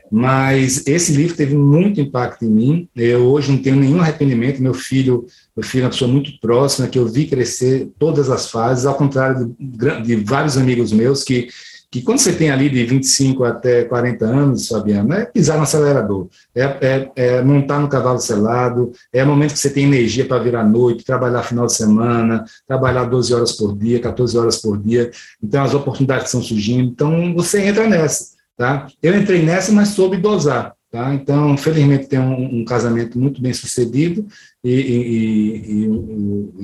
[0.10, 2.90] Mas esse livro teve muito impacto em mim.
[2.96, 4.62] Eu hoje não tenho nenhum arrependimento.
[4.62, 8.50] Meu filho, meu filho é uma pessoa muito próxima, que eu vi crescer todas as
[8.50, 11.50] fases, ao contrário de, de vários amigos meus que
[11.94, 16.28] que quando você tem ali de 25 até 40 anos, Fabiano, é pisar no acelerador,
[16.56, 20.42] é, é, é montar no cavalo selado, é o momento que você tem energia para
[20.42, 24.76] vir à noite, trabalhar final de semana, trabalhar 12 horas por dia, 14 horas por
[24.76, 28.88] dia, então as oportunidades estão surgindo, então você entra nessa, tá?
[29.00, 31.14] Eu entrei nessa, mas soube dosar, tá?
[31.14, 34.26] Então, felizmente, tem um, um casamento muito bem sucedido
[34.64, 35.86] e, e,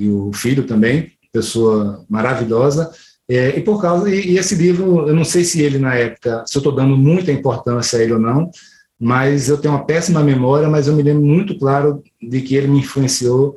[0.02, 2.90] e, e o filho também, pessoa maravilhosa,
[3.36, 6.44] é, e por causa, e, e, esse livro, eu não sei se ele na época,
[6.46, 8.50] se eu estou dando muita importância a ele ou não,
[8.98, 12.68] mas eu tenho uma péssima memória, mas eu me lembro muito claro de que ele
[12.68, 13.56] me influenciou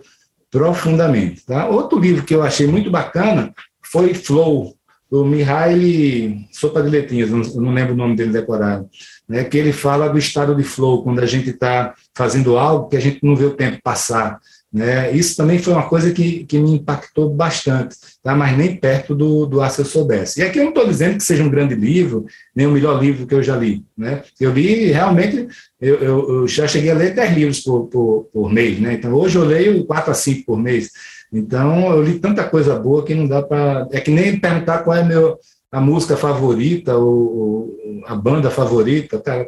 [0.50, 1.44] profundamente.
[1.46, 1.68] Tá?
[1.68, 4.76] Outro livro que eu achei muito bacana foi Flow,
[5.14, 8.90] do Mihaly Sopa de Letrinhas, eu não lembro o nome dele decorado,
[9.30, 12.98] né, que ele fala do estado de flow, quando a gente está fazendo algo que
[12.98, 14.40] a gente não vê o tempo passar.
[14.74, 15.12] Né?
[15.12, 18.34] Isso também foi uma coisa que, que me impactou bastante, tá?
[18.34, 20.40] mas nem perto do, do Ah, Se Eu Soubesse.
[20.40, 23.28] E aqui eu não estou dizendo que seja um grande livro, nem o melhor livro
[23.28, 23.84] que eu já li.
[23.96, 24.24] Né?
[24.42, 25.48] Eu li, realmente,
[25.80, 28.80] eu, eu, eu já cheguei a ler 10 livros por, por, por mês.
[28.80, 28.94] Né?
[28.94, 30.90] Então, hoje eu leio 4 a 5 por mês.
[31.32, 33.88] Então, eu li tanta coisa boa que não dá para...
[33.92, 35.38] É que nem perguntar qual é meu,
[35.72, 39.48] a música favorita, ou, a banda favorita, cara,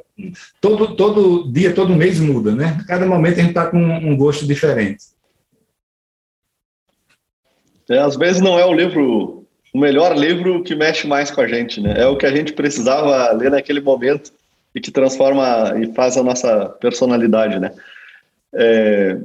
[0.62, 2.78] todo, todo dia, todo mês muda, né?
[2.88, 5.15] Cada momento a gente está com um gosto diferente.
[7.90, 11.48] É, às vezes não é o livro, o melhor livro que mexe mais com a
[11.48, 11.94] gente, né?
[11.98, 14.32] É o que a gente precisava ler naquele momento
[14.74, 17.72] e que transforma e faz a nossa personalidade, né?
[18.54, 19.18] É,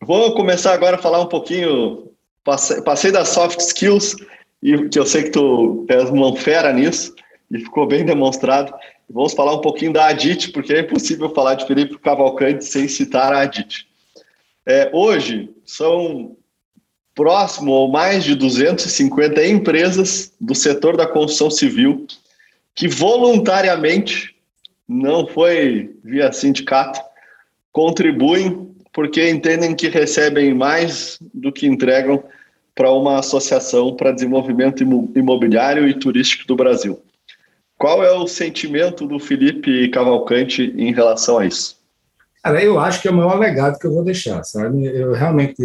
[0.00, 2.10] vou começar agora a falar um pouquinho,
[2.44, 4.16] passei, passei das soft skills,
[4.62, 7.14] e que eu sei que tu és uma fera nisso,
[7.50, 8.72] e ficou bem demonstrado.
[9.08, 13.32] Vamos falar um pouquinho da Adit, porque é impossível falar de Felipe Cavalcante sem citar
[13.32, 13.86] a Adit.
[14.66, 16.36] É, hoje, são
[17.14, 22.06] próximo ou mais de 250 empresas do setor da construção civil
[22.74, 24.34] que voluntariamente,
[24.86, 27.00] não foi via sindicato,
[27.72, 32.22] contribuem porque entendem que recebem mais do que entregam
[32.74, 34.82] para uma associação para desenvolvimento
[35.14, 37.00] imobiliário e turístico do Brasil.
[37.78, 41.73] Qual é o sentimento do Felipe Cavalcante em relação a isso?
[42.44, 44.84] Cara, eu acho que é o maior legado que eu vou deixar, sabe?
[44.84, 45.56] Eu realmente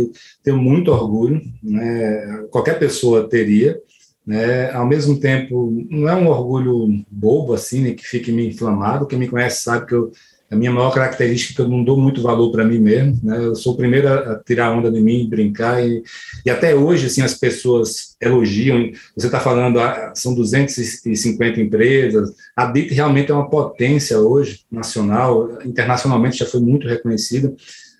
[0.41, 2.45] tenho muito orgulho, né?
[2.49, 3.77] Qualquer pessoa teria,
[4.25, 4.71] né?
[4.71, 7.91] Ao mesmo tempo, não é um orgulho bobo assim, né?
[7.91, 9.05] que fique me inflamado.
[9.07, 10.09] Quem me conhece sabe que eu
[10.51, 13.37] a minha maior característica é que eu não dou muito valor para mim mesmo, né?
[13.37, 16.01] Eu sou o primeiro a tirar onda de mim, brincar e,
[16.43, 18.91] e até hoje assim as pessoas elogiam.
[19.15, 22.31] Você está falando, ah, são 250 empresas.
[22.55, 27.53] A DIT realmente é uma potência hoje nacional, internacionalmente já foi muito reconhecida.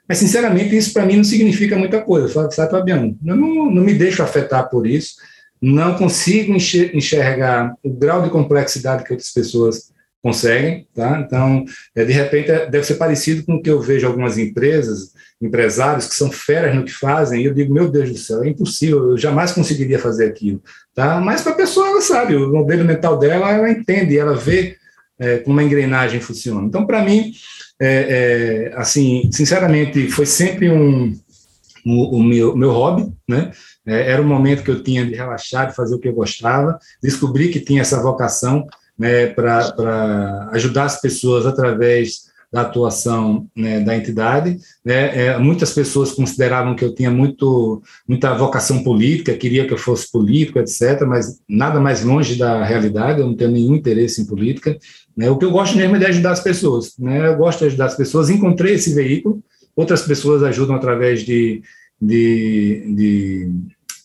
[0.07, 3.15] Mas sinceramente isso para mim não significa muita coisa, sabe, Fabiano?
[3.23, 5.17] Eu não, não me deixo afetar por isso.
[5.61, 11.23] Não consigo enxergar o grau de complexidade que outras pessoas conseguem, tá?
[11.25, 11.63] Então,
[11.95, 16.07] é, de repente, é, deve ser parecido com o que eu vejo algumas empresas, empresários
[16.07, 19.11] que são feras no que fazem, e eu digo, meu Deus do céu, é impossível,
[19.11, 20.61] eu jamais conseguiria fazer aquilo,
[20.93, 21.19] tá?
[21.21, 24.75] Mas para a pessoa, ela sabe, o modelo mental dela, ela entende, ela vê
[25.17, 26.67] é, como a engrenagem funciona.
[26.67, 27.31] Então, para mim,
[27.79, 31.17] é, é, assim, sinceramente, foi sempre um,
[31.85, 33.51] o, o meu, meu hobby, né?
[33.89, 36.77] é, era o momento que eu tinha de relaxar, de fazer o que eu gostava,
[37.01, 38.67] descobri que tinha essa vocação
[38.99, 44.57] né, para ajudar as pessoas através da atuação né, da entidade.
[44.83, 49.77] Né, é, muitas pessoas consideravam que eu tinha muito, muita vocação política, queria que eu
[49.77, 54.25] fosse político, etc., mas nada mais longe da realidade, eu não tenho nenhum interesse em
[54.25, 54.77] política.
[55.15, 56.97] Né, o que eu gosto mesmo é de ajudar as pessoas.
[56.97, 59.41] Né, eu gosto de ajudar as pessoas, encontrei esse veículo,
[59.75, 61.61] outras pessoas ajudam através de,
[62.01, 63.51] de, de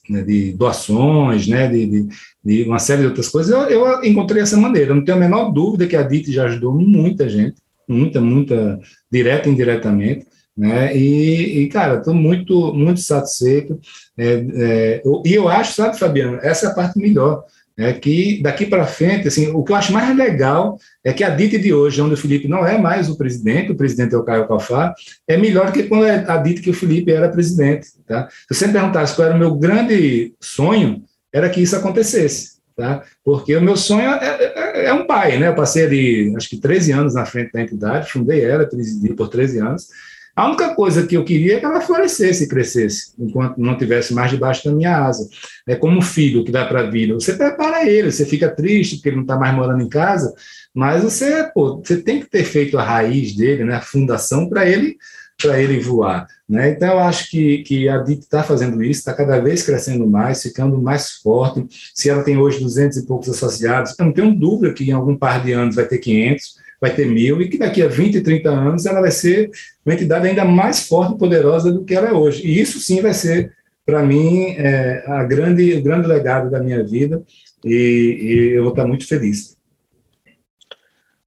[0.08, 2.08] né, de doações, né, de, de,
[2.44, 4.94] de, uma série de outras coisas, eu, eu encontrei essa maneira.
[4.94, 7.56] Não tenho a menor dúvida que a DIT já ajudou muita gente,
[7.88, 8.78] muita, muita,
[9.10, 10.96] direta e indiretamente, né?
[10.96, 13.78] E, e cara, estou muito, muito satisfeito.
[14.16, 17.44] É, é, eu, e eu acho, sabe, Fabiano, essa é a parte melhor.
[17.76, 21.30] É que daqui para frente, assim, o que eu acho mais legal é que a
[21.30, 24.22] DIT de hoje, onde o Felipe não é mais o presidente, o presidente é o
[24.22, 24.94] Caio Calfá,
[25.26, 27.88] é melhor do que quando é a DIT que o Felipe era presidente.
[28.06, 28.28] Tá?
[28.48, 33.02] Se você me perguntasse qual era o meu grande sonho, era que isso acontecesse tá?
[33.24, 35.48] Porque o meu sonho é, é, é, um pai, né?
[35.48, 39.28] Eu passei ali, acho que 13 anos na frente da entidade, fundei ela, presidi por
[39.28, 39.88] 13 anos.
[40.36, 44.12] A única coisa que eu queria é que ela florescesse e crescesse, enquanto não tivesse
[44.12, 45.28] mais debaixo da minha asa.
[45.66, 47.14] É como um filho que dá para a vida.
[47.14, 50.34] Você prepara ele, você fica triste porque ele não está mais morando em casa,
[50.74, 54.68] mas você, pô, você tem que ter feito a raiz dele, né, a fundação, para
[54.68, 54.96] ele
[55.40, 56.26] para ele voar.
[56.48, 56.70] Né?
[56.70, 60.42] Então, eu acho que, que a DIT está fazendo isso, está cada vez crescendo mais,
[60.42, 61.66] ficando mais forte.
[61.94, 65.16] Se ela tem hoje 200 e poucos associados, eu não tenho dúvida que em algum
[65.16, 68.50] par de anos vai ter 500, vai ter mil, e que daqui a 20, 30
[68.50, 69.50] anos ela vai ser
[69.84, 72.46] uma entidade ainda mais forte e poderosa do que ela é hoje.
[72.46, 73.52] E isso sim vai ser,
[73.86, 77.22] para mim, é, a grande, o grande legado da minha vida,
[77.64, 79.56] e, e eu vou estar muito feliz.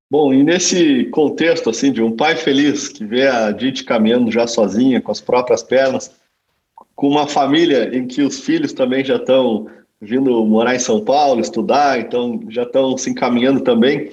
[0.09, 4.45] Bom, e nesse contexto assim de um pai feliz que vê a Dite caminhando já
[4.45, 6.11] sozinha, com as próprias pernas,
[6.95, 9.67] com uma família em que os filhos também já estão
[9.99, 14.11] vindo morar em São Paulo, estudar, então já estão se encaminhando também.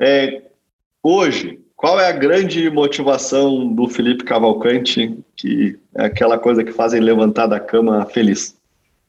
[0.00, 0.45] É,
[1.02, 7.00] hoje, qual é a grande motivação do Felipe Cavalcante, que é aquela coisa que fazem
[7.00, 8.56] levantar da cama feliz?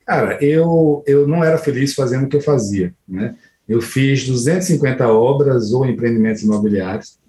[0.05, 3.35] Cara, eu, eu não era feliz fazendo o que eu fazia, né?
[3.67, 7.19] Eu fiz 250 obras ou empreendimentos imobiliários,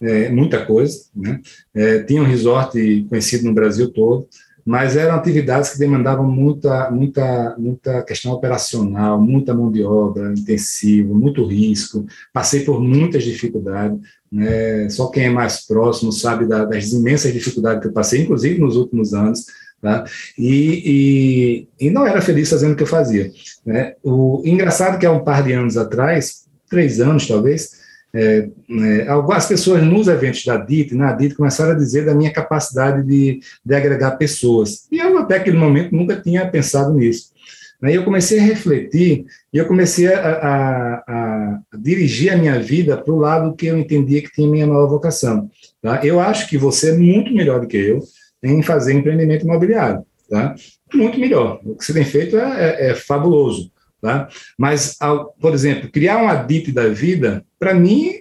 [0.00, 1.04] é, muita coisa.
[1.16, 1.40] Né?
[1.74, 4.28] É, tinha um resort conhecido no Brasil todo,
[4.68, 11.14] mas eram atividades que demandavam muita, muita, muita questão operacional, muita mão de obra intensiva,
[11.14, 12.04] muito risco.
[12.34, 13.98] Passei por muitas dificuldades.
[14.30, 14.86] Né?
[14.90, 18.76] Só quem é mais próximo sabe da, das imensas dificuldades que eu passei, inclusive nos
[18.76, 19.46] últimos anos.
[19.80, 20.04] Tá?
[20.36, 23.32] E, e, e, não era feliz fazendo o que eu fazia.
[23.64, 23.94] Né?
[24.02, 27.70] O engraçado que há um par de anos atrás, três anos talvez,
[28.14, 32.32] é, é, algumas pessoas nos eventos da DIT, na DIT, começaram a dizer da minha
[32.32, 34.86] capacidade de, de agregar pessoas.
[34.90, 37.30] E eu, até aquele momento, nunca tinha pensado nisso.
[37.82, 42.96] Aí eu comecei a refletir e eu comecei a, a, a, dirigir a minha vida
[42.96, 45.48] para o lado que eu entendia que tinha minha nova vocação.
[45.80, 46.04] Tá?
[46.04, 48.02] Eu acho que você é muito melhor do que eu,
[48.42, 50.04] em fazer empreendimento imobiliário.
[50.28, 50.56] Tá?
[50.92, 51.60] Muito melhor.
[51.64, 53.70] O que você tem feito é, é, é fabuloso.
[54.00, 54.28] Tá?
[54.56, 58.12] Mas, ao, por exemplo, criar uma DIT da vida, para mim,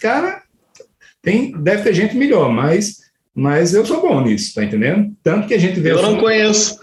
[0.00, 0.42] cara,
[1.22, 3.00] tem, deve ter gente melhor, mas,
[3.34, 5.14] mas eu sou bom nisso, tá entendendo?
[5.22, 5.92] Tanto que a gente vê.
[5.92, 6.78] Eu não conheço.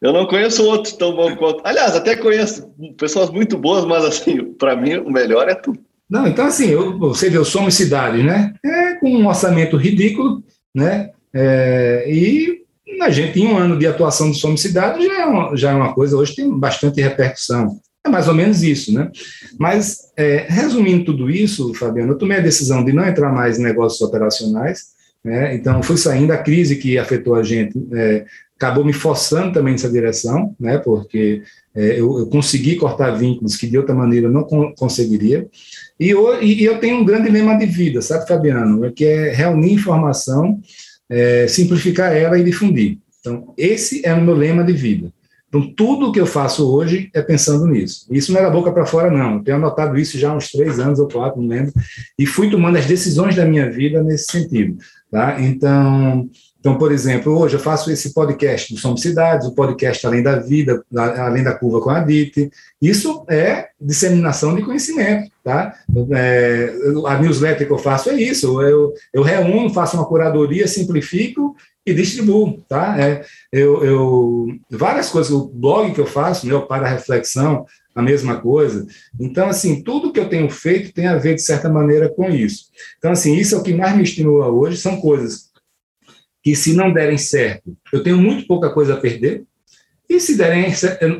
[0.00, 1.62] Eu não conheço outro tão bom quanto.
[1.64, 5.72] Aliás, até conheço pessoas muito boas, mas assim, para mim o melhor é tu.
[6.10, 8.54] Não, então assim, eu, você vê o Somos Cidade, né?
[8.62, 10.42] É com um orçamento ridículo,
[10.74, 11.10] né?
[11.32, 12.63] É, e
[13.04, 15.74] a gente, em um ano de atuação do Somos Cidade, já é, uma, já é
[15.74, 17.78] uma coisa, hoje tem bastante repercussão.
[18.06, 19.10] É mais ou menos isso, né?
[19.58, 23.62] Mas, é, resumindo tudo isso, Fabiano, eu tomei a decisão de não entrar mais em
[23.62, 25.54] negócios operacionais, né?
[25.54, 28.26] então fui saindo, a crise que afetou a gente é,
[28.58, 30.76] acabou me forçando também nessa direção, né?
[30.76, 31.42] porque
[31.74, 35.46] é, eu, eu, consegui cortar vínculos que de outra maneira não con conseguiria,
[35.98, 39.72] e eu, e eu tenho um grande lema de vida, sabe, Fabiano, que é reunir
[39.72, 40.60] informação
[41.14, 42.98] é, simplificar ela e difundir.
[43.20, 45.12] Então, esse é o meu lema de vida.
[45.48, 48.06] Então, tudo que eu faço hoje é pensando nisso.
[48.10, 49.36] Isso não é da boca para fora, não.
[49.36, 51.72] Eu tenho anotado isso já há uns três anos ou quatro, não lembro,
[52.18, 54.76] e fui tomando as decisões da minha vida nesse sentido.
[55.08, 55.40] Tá?
[55.40, 56.28] Então,
[56.64, 60.38] então, por exemplo, hoje eu faço esse podcast do Somos Cidades, o podcast Além da
[60.38, 62.50] Vida, Além da Curva com a DIT.
[62.80, 65.74] Isso é disseminação de conhecimento, tá?
[66.16, 66.72] É,
[67.06, 71.54] a newsletter que eu faço é isso, eu, eu reúno, faço uma curadoria, simplifico
[71.84, 72.98] e distribuo, tá?
[72.98, 78.40] É, eu, eu, várias coisas, o blog que eu faço, meu para reflexão, a mesma
[78.40, 78.86] coisa.
[79.20, 82.68] Então, assim, tudo que eu tenho feito tem a ver, de certa maneira, com isso.
[82.96, 85.52] Então, assim, isso é o que mais me estimula hoje, são coisas
[86.44, 89.44] que se não derem certo, eu tenho muito pouca coisa a perder,
[90.06, 90.66] E se derem,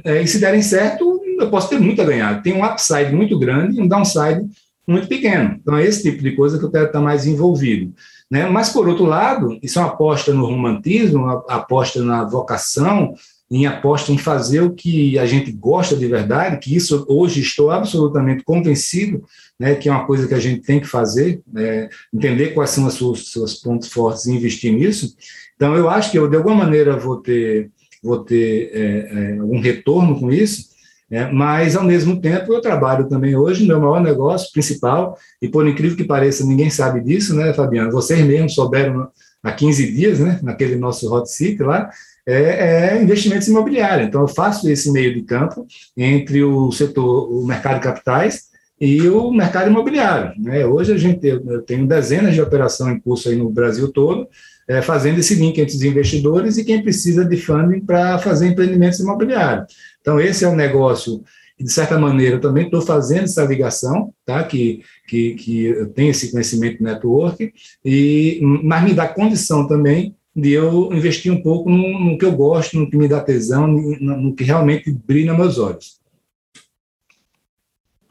[0.04, 2.42] é, e se derem certo, eu posso ter muito a ganhar.
[2.42, 4.42] Tem um upside muito grande e um downside
[4.86, 5.58] muito pequeno.
[5.58, 7.94] Então, é esse tipo de coisa que eu quero estar mais envolvido.
[8.30, 8.46] Né?
[8.46, 13.14] Mas, por outro lado, isso é uma aposta no romantismo, uma aposta na vocação,
[13.50, 17.70] em aposta em fazer o que a gente gosta de verdade, que isso hoje estou
[17.70, 19.22] absolutamente convencido,
[19.60, 22.86] né, que é uma coisa que a gente tem que fazer, é, entender quais são
[22.86, 25.14] os seus, seus pontos fortes e investir nisso.
[25.56, 27.70] Então, eu acho que eu, de alguma maneira, vou ter,
[28.02, 30.74] vou ter é, é, algum retorno com isso,
[31.10, 35.68] é, mas, ao mesmo tempo, eu trabalho também hoje, meu maior negócio principal, e por
[35.68, 37.92] incrível que pareça, ninguém sabe disso, né, Fabiano?
[37.92, 39.08] Vocês mesmos souberam
[39.42, 41.90] há 15 dias, né, naquele nosso hot seat lá,
[42.26, 44.08] é, é, investimentos imobiliários.
[44.08, 45.66] Então, eu faço esse meio de campo
[45.96, 48.44] entre o setor, o mercado de capitais
[48.80, 50.32] e o mercado imobiliário.
[50.40, 50.66] Né?
[50.66, 54.26] Hoje a gente eu tenho dezenas de operações em curso aí no Brasil todo,
[54.66, 59.00] é, fazendo esse link entre os investidores e quem precisa de funding para fazer empreendimentos
[59.00, 59.74] imobiliários.
[60.00, 61.22] Então, esse é um negócio
[61.58, 64.42] de certa maneira, eu também estou fazendo essa ligação, tá?
[64.42, 67.52] que, que, que eu tenho esse conhecimento network,
[67.84, 72.32] e, mas me dá condição também de eu investir um pouco no, no que eu
[72.32, 76.00] gosto, no que me dá tesão, no, no, que realmente brilha meus olhos.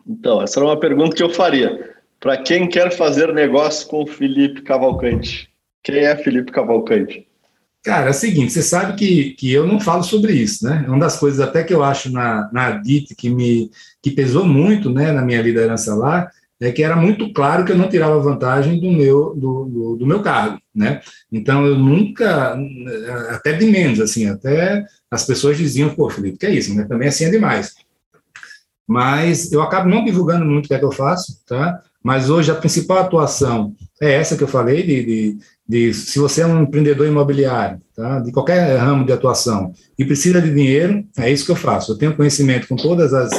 [0.08, 1.94] Então, essa era uma pergunta que eu faria.
[2.20, 5.50] Para quem quer fazer negócio com o Felipe Cavalcante,
[5.84, 7.28] quem é Felipe Cavalcante?
[7.84, 10.86] Cara, é o seguinte, você sabe que, que eu não falo sobre isso, né?
[10.88, 13.70] É uma das coisas até que eu acho na, na DIT que me
[14.02, 16.32] que pesou muito né, na minha liderança lá,
[16.68, 20.06] é que era muito claro que eu não tirava vantagem do meu, do, do, do,
[20.06, 21.02] meu cargo, né?
[21.32, 22.58] Então, eu nunca,
[23.30, 26.86] até de menos, assim, até as pessoas diziam, pô, Felipe, que é isso, né?
[26.86, 27.74] Também assim é demais.
[28.88, 31.82] Mas eu acabo não divulgando muito o que é que eu faço, tá?
[32.04, 35.38] Mas hoje a principal atuação é essa que eu falei, de, de,
[35.68, 38.20] de se você é um empreendedor imobiliário, tá?
[38.20, 41.94] de qualquer ramo de atuação, e precisa de dinheiro, é isso que eu faço.
[41.94, 43.32] Eu tenho conhecimento com todas as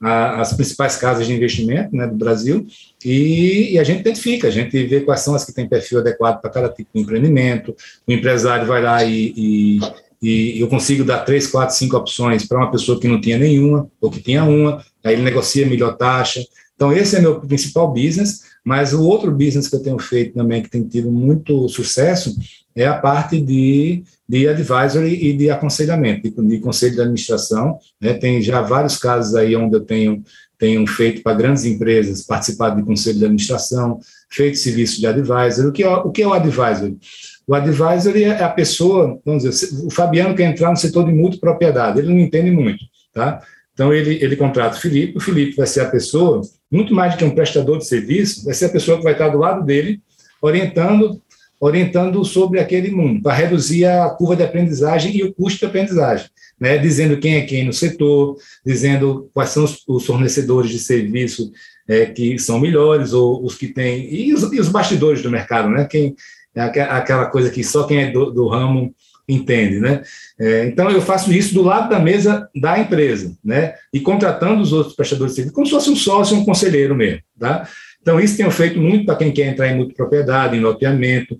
[0.00, 2.66] as principais casas de investimento né, do Brasil
[3.04, 6.40] e, e, a gente identifica, a gente vê quais são as que têm perfil adequado
[6.40, 7.74] para cada tipo de empreendimento.
[8.06, 9.80] O empresário vai lá e, e,
[10.22, 13.88] e eu consigo dar três, quatro, cinco opções para uma pessoa que não tinha nenhuma
[14.00, 16.40] ou que tinha uma, aí ele negocia melhor taxa.
[16.76, 20.62] Então, esse é meu principal business, mas o outro business que eu tenho feito também,
[20.62, 22.36] que tem tido muito sucesso,
[22.74, 27.78] é a parte de, de advisory e de aconselhamento, de, de conselho de administração.
[28.00, 28.14] Né?
[28.14, 30.22] Tem já vários casos aí onde eu tenho,
[30.58, 33.98] tenho feito para grandes empresas, participado de conselho de administração,
[34.30, 35.68] feito serviço de advisory.
[35.68, 36.98] O que é, o, que é o advisory?
[37.46, 41.98] O advisory é a pessoa, vamos dizer, o Fabiano quer entrar no setor de multipropriedade,
[41.98, 43.40] ele não entende muito, tá?
[43.72, 47.18] Então, ele, ele contrata o Felipe, o Felipe vai ser a pessoa, muito mais do
[47.18, 50.02] que um prestador de serviço, vai ser a pessoa que vai estar do lado dele,
[50.42, 51.22] orientando
[51.60, 56.28] orientando sobre aquele mundo, para reduzir a curva de aprendizagem e o custo de aprendizagem,
[56.60, 56.78] né?
[56.78, 61.50] dizendo quem é quem no setor, dizendo quais são os, fornecedores de serviço
[61.88, 65.68] é, que são melhores, ou os que têm, e os, e os bastidores do mercado,
[65.68, 65.84] né?
[65.84, 66.14] quem,
[66.54, 68.94] é aquela coisa que só quem é do, do ramo
[69.28, 70.02] entende, né?
[70.40, 73.74] É, então eu faço isso do lado da mesa da empresa, né?
[73.92, 77.20] E contratando os outros prestadores de serviço, como se fosse um sócio, um conselheiro mesmo,
[77.38, 77.68] tá?
[78.08, 81.36] Então, isso tem feito muito para quem quer entrar em multipropriedade, em loteamento,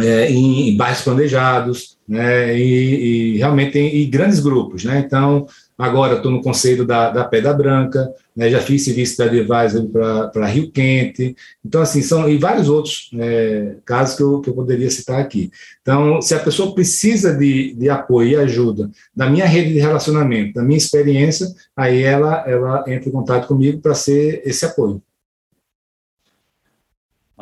[0.00, 4.82] é, em, em bairros planejados, né, e, e realmente em, grandes grupos.
[4.82, 5.04] Né?
[5.06, 10.30] Então, agora estou no conselho da, da Pedra Branca, né, já fiz serviço da advisor
[10.32, 11.36] para Rio Quente.
[11.62, 15.50] Então, assim, são e vários outros é, casos que eu, que eu poderia citar aqui.
[15.82, 20.54] Então, se a pessoa precisa de, de apoio e ajuda da minha rede de relacionamento,
[20.54, 25.02] da minha experiência, aí ela, ela entra em contato comigo para ser esse apoio.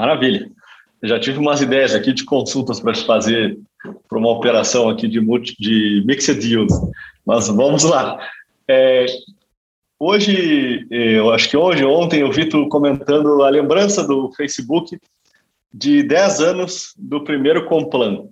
[0.02, 0.50] Maravilha.
[1.00, 3.56] Eu já tive umas ideias aqui de consultas para te fazer
[4.08, 6.72] para uma operação aqui de, multi, de mixed deals.
[7.24, 8.18] Mas vamos lá.
[8.66, 9.06] É,
[10.00, 14.98] hoje, eu acho que hoje, ontem, eu vi tu comentando a lembrança do Facebook
[15.72, 18.24] de 10 anos do primeiro Complan.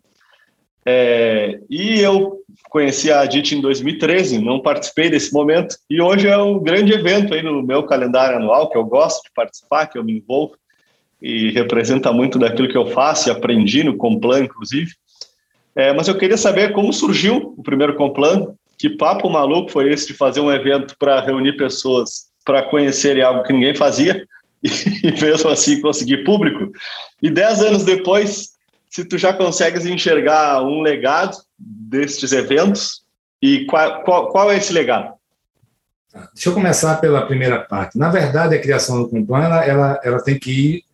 [0.84, 6.36] É, e eu conheci a Adit em 2013, não participei desse momento, e hoje é
[6.36, 10.02] um grande evento aí no meu calendário anual, que eu gosto de participar, que eu
[10.02, 10.56] me envolvo
[11.20, 14.92] e representa muito daquilo que eu faço e aprendi no Complan, inclusive.
[15.74, 20.08] É, mas eu queria saber como surgiu o primeiro Complan, que papo maluco foi esse
[20.08, 24.26] de fazer um evento para reunir pessoas para conhecerem algo que ninguém fazia
[24.62, 26.72] e mesmo assim conseguir público.
[27.22, 28.50] E dez anos depois,
[28.88, 33.02] se tu já consegues enxergar um legado destes eventos
[33.42, 35.14] e qual, qual, qual é esse legado?
[36.34, 37.96] Deixa eu começar pela primeira parte.
[37.96, 40.84] Na verdade, a criação do Complan ela, ela, ela tem que ir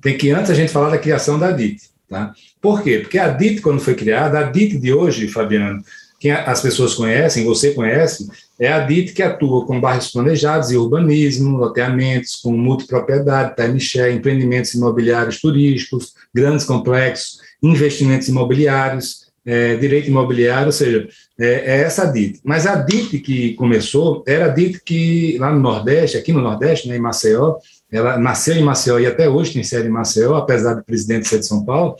[0.00, 1.82] tem que antes a gente falar da criação da DIT.
[2.08, 2.32] Tá?
[2.60, 2.98] Por quê?
[2.98, 5.82] Porque a DIT, quando foi criada, a DIT de hoje, Fabiano,
[6.18, 8.28] quem as pessoas conhecem, você conhece,
[8.58, 14.72] é a DIT que atua com bairros planejados e urbanismo, loteamentos com multipropriedade, timeshare, empreendimentos
[14.74, 21.08] imobiliários turísticos, grandes complexos, investimentos imobiliários, é, direito imobiliário, ou seja,
[21.38, 22.40] é, é, essa a DIT.
[22.42, 26.88] Mas a DIT que começou era a DIT que lá no Nordeste, aqui no Nordeste,
[26.88, 27.56] né, em Maceió,
[27.90, 31.38] ela nasceu em Maceió e até hoje tem sede em Maceió, apesar do presidente ser
[31.38, 31.96] de São Paulo.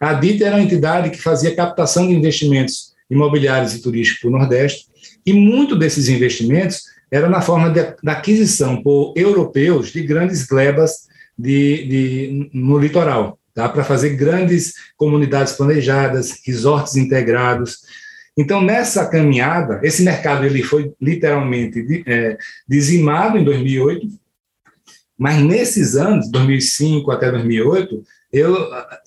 [0.00, 4.38] A DIT era uma entidade que fazia captação de investimentos imobiliários e turísticos para o
[4.38, 4.86] Nordeste,
[5.26, 11.08] e muito desses investimentos era na forma de, da aquisição por europeus de grandes glebas
[11.36, 13.68] de, de no litoral, tá?
[13.68, 17.78] para fazer grandes comunidades planejadas, resorts integrados.
[18.36, 22.38] Então, nessa caminhada, esse mercado ele foi literalmente é,
[22.68, 24.06] dizimado em 2008,
[25.20, 28.02] mas nesses anos, 2005 até 2008,
[28.32, 28.56] eu,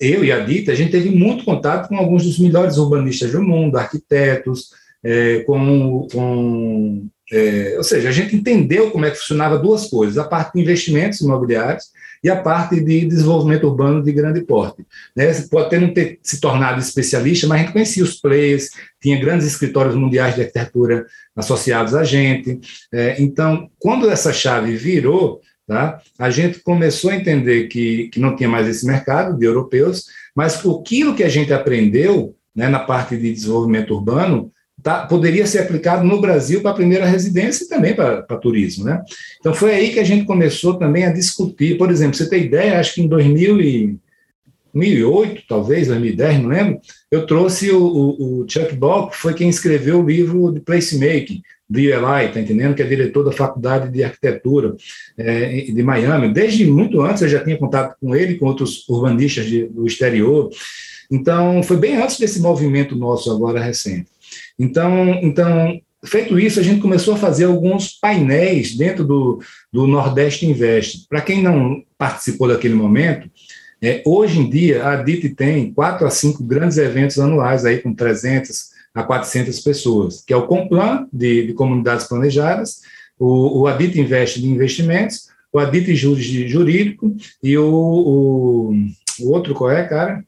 [0.00, 3.42] eu e a Dita, a gente teve muito contato com alguns dos melhores urbanistas do
[3.42, 4.68] mundo, arquitetos,
[5.02, 10.16] é, com, com é, ou seja, a gente entendeu como é que funcionava duas coisas,
[10.16, 11.86] a parte de investimentos imobiliários
[12.22, 14.86] e a parte de desenvolvimento urbano de grande porte.
[15.16, 15.32] Né?
[15.50, 18.70] Pode até não ter se tornado especialista, mas a gente conhecia os players,
[19.02, 22.60] tinha grandes escritórios mundiais de arquitetura associados a gente.
[22.92, 26.00] É, então, quando essa chave virou, Tá?
[26.18, 30.04] A gente começou a entender que, que não tinha mais esse mercado de europeus,
[30.34, 34.52] mas aquilo que a gente aprendeu né, na parte de desenvolvimento urbano
[34.82, 38.84] tá, poderia ser aplicado no Brasil para a primeira residência e também para, turismo.
[38.84, 39.02] Né?
[39.40, 41.78] Então foi aí que a gente começou também a discutir.
[41.78, 43.98] Por exemplo, você tem ideia, acho que em 2000 e,
[44.74, 50.00] 2008, talvez, 2010, não lembro, eu trouxe o, o, o Chuck que foi quem escreveu
[50.00, 52.74] o livro de Placemaking, do ULI, tá entendendo?
[52.74, 54.76] Que é diretor da Faculdade de Arquitetura
[55.16, 56.32] é, de Miami.
[56.32, 60.50] Desde muito antes eu já tinha contato com ele, com outros urbanistas de, do exterior.
[61.10, 64.06] Então, foi bem antes desse movimento nosso agora recente.
[64.58, 69.40] Então, então feito isso, a gente começou a fazer alguns painéis dentro do,
[69.72, 71.06] do Nordeste Invest.
[71.08, 73.30] Para quem não participou daquele momento,
[73.82, 77.94] é, hoje em dia a DIT tem quatro a cinco grandes eventos anuais, aí com
[77.94, 82.80] 300, a 400 pessoas, que é o Complan, de, de comunidades planejadas,
[83.18, 88.74] o, o Adit Invest de investimentos, o Adit Jurídico e o, o,
[89.20, 90.24] o, outro qual é, cara?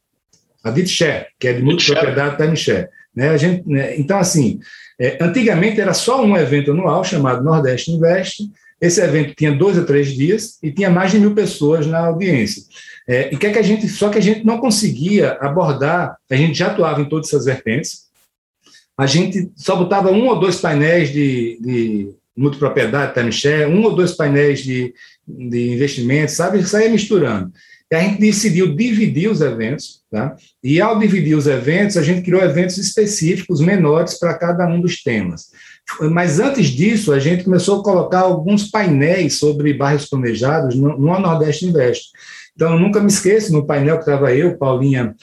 [0.63, 2.89] Adit Share, que é de multipropriedade timeshare.
[3.15, 3.31] Né?
[3.31, 3.97] A gente, né?
[3.97, 4.59] Então, assim,
[4.99, 8.51] é, antigamente era só um evento anual chamado Nordeste Invest,
[8.81, 12.63] esse evento tinha dois a três dias e tinha mais de mil pessoas na audiência.
[13.09, 16.37] É, e que, é que a gente, só que a gente não conseguia abordar, a
[16.37, 18.06] gente já atuava em todas essas vertentes,
[18.99, 24.13] a gente só botava um ou dois painéis de, de multipropriedade, timeshare, um ou dois
[24.13, 24.95] painéis de,
[25.27, 26.65] de investimentos, sabe?
[26.67, 27.53] Saía misturando.
[27.91, 30.35] E a gente decidiu dividir os eventos, tá?
[30.63, 35.03] E ao dividir os eventos, a gente criou eventos específicos, menores, para cada um dos
[35.03, 35.51] temas.
[36.11, 41.21] Mas antes disso, a gente começou a colocar alguns painéis sobre bairros planejados no, no
[41.21, 42.11] Nordeste Invest.
[42.57, 45.15] Então, eu nunca me esqueço, no painel que estava eu, Paulinha,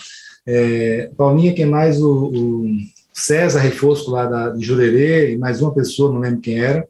[0.47, 2.77] é, Paulinha, quem mais o, o
[3.13, 6.87] César Refosco, lá da, de Jurerê, e mais uma pessoa, não lembro quem era.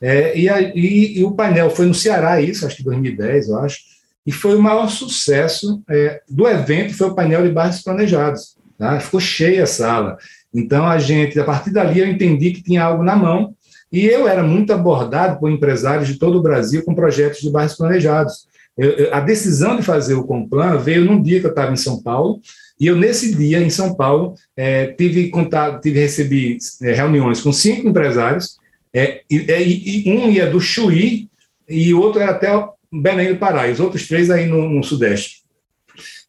[0.00, 3.78] É, e, e, e, o painel foi no Ceará, isso, acho que 2010, eu acho,
[4.26, 8.56] e foi o maior sucesso é, do evento, foi o painel de bairros planejados.
[8.78, 8.98] Tá?
[9.00, 10.16] Ficou cheia a sala.
[10.52, 13.54] Então, a gente, a partir dali, eu entendi que tinha algo na mão,
[13.92, 17.76] e eu era muito abordado por empresários de todo o Brasil com projetos de bairros
[17.76, 18.46] planejados.
[18.76, 21.76] Eu, eu, a decisão de fazer o Complan veio num dia que eu estava em
[21.76, 22.40] São Paulo,
[22.78, 27.52] e eu, nesse dia, em São Paulo, é, tive contato, tive recebi é, reuniões com
[27.52, 28.58] cinco empresários,
[28.92, 31.28] é, e, é, e, um ia do Chuí
[31.68, 32.48] e o outro era até
[32.92, 35.42] Belém do Pará, e os outros três aí no, no Sudeste.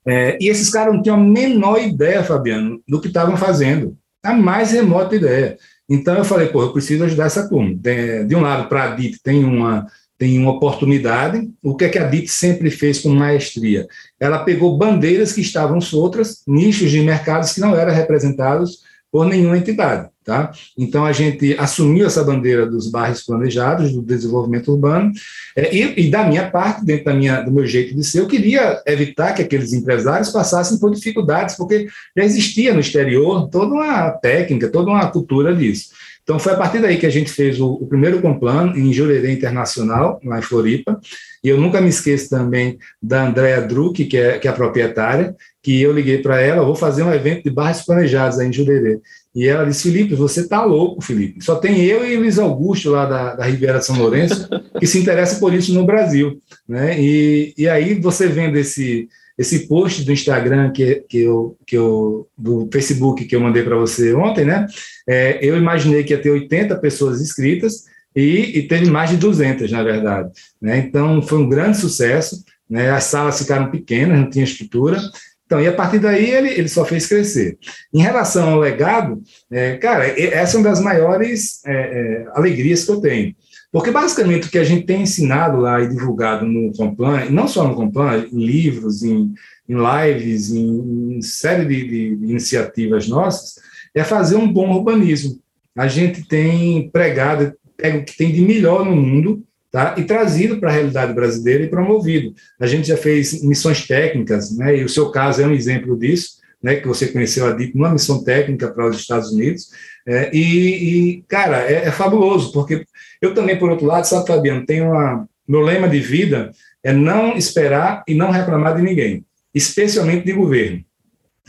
[0.07, 4.33] É, e esses caras não tinham a menor ideia, Fabiano, do que estavam fazendo, a
[4.33, 5.57] mais remota ideia.
[5.89, 7.73] Então eu falei, pô, eu preciso ajudar essa turma.
[7.75, 9.85] De, de um lado, para a DIT tem uma
[10.17, 11.49] tem uma oportunidade.
[11.61, 13.87] O que, é que a BIT sempre fez com maestria?
[14.19, 18.79] Ela pegou bandeiras que estavam soltas, nichos de mercados que não eram representados
[19.11, 20.09] por nenhuma entidade.
[20.25, 20.51] Tá?
[20.75, 25.11] Então, a gente assumiu essa bandeira dos bairros planejados, do desenvolvimento urbano,
[25.55, 28.27] é, e, e, da minha parte, dentro da minha, do meu jeito de ser, eu
[28.27, 31.87] queria evitar que aqueles empresários passassem por dificuldades, porque
[32.17, 35.91] já existia no exterior toda uma técnica, toda uma cultura disso.
[36.25, 39.31] Então, foi a partir daí que a gente fez o, o primeiro Complan em Jurerê
[39.31, 40.99] Internacional, lá em Floripa.
[41.43, 45.35] E eu nunca me esqueço também da Andrea Druck, que é, que é a proprietária,
[45.61, 48.99] que eu liguei para ela, vou fazer um evento de bairros planejados aí em Jurerê.
[49.35, 51.43] E ela disse, Felipe, você está louco, Felipe.
[51.43, 54.49] Só tem eu e Luiz Augusto, lá da, da Ribeira São Lourenço,
[54.79, 56.41] que se interessa por isso no Brasil.
[56.67, 56.99] Né?
[56.99, 59.07] E, e aí, você vendo esse,
[59.37, 63.75] esse post do Instagram que, que, eu, que eu, do Facebook que eu mandei para
[63.75, 64.65] você ontem, né?
[65.07, 67.83] É, eu imaginei que ia ter 80 pessoas inscritas
[68.15, 70.31] e, e teve mais de 200, na verdade.
[70.61, 70.77] Né?
[70.77, 72.43] Então, foi um grande sucesso.
[72.69, 72.89] Né?
[72.89, 74.99] As salas ficaram pequenas, não tinha estrutura.
[75.45, 77.57] Então, e a partir daí ele, ele só fez crescer.
[77.93, 79.21] Em relação ao legado,
[79.51, 83.35] é, cara, essa é uma das maiores é, é, alegrias que eu tenho.
[83.75, 87.67] Porque basicamente o que a gente tem ensinado lá e divulgado no Complan, não só
[87.67, 89.33] no Complan, em livros, em,
[89.67, 93.55] em lives, em, em série de, de, iniciativas nossas,
[93.93, 95.41] é fazer um bom urbanismo.
[95.75, 99.93] A gente tem pregado, pega o que tem de melhor no mundo, tá?
[99.97, 102.33] e trazido para a realidade brasileira e promovido.
[102.57, 104.77] A gente já fez missões técnicas, né?
[104.77, 106.77] e o seu caso é um exemplo disso, né?
[106.77, 109.69] que você conheceu a DIP numa missão técnica para os Estados Unidos,
[110.07, 112.83] é, e, e, cara, é, é, fabuloso, porque
[113.21, 115.27] eu também, por outro lado, sabe, Fabiano, tenho uma.
[115.47, 116.51] Meu lema de vida
[116.83, 120.83] é não esperar e não reclamar de ninguém, especialmente de governo.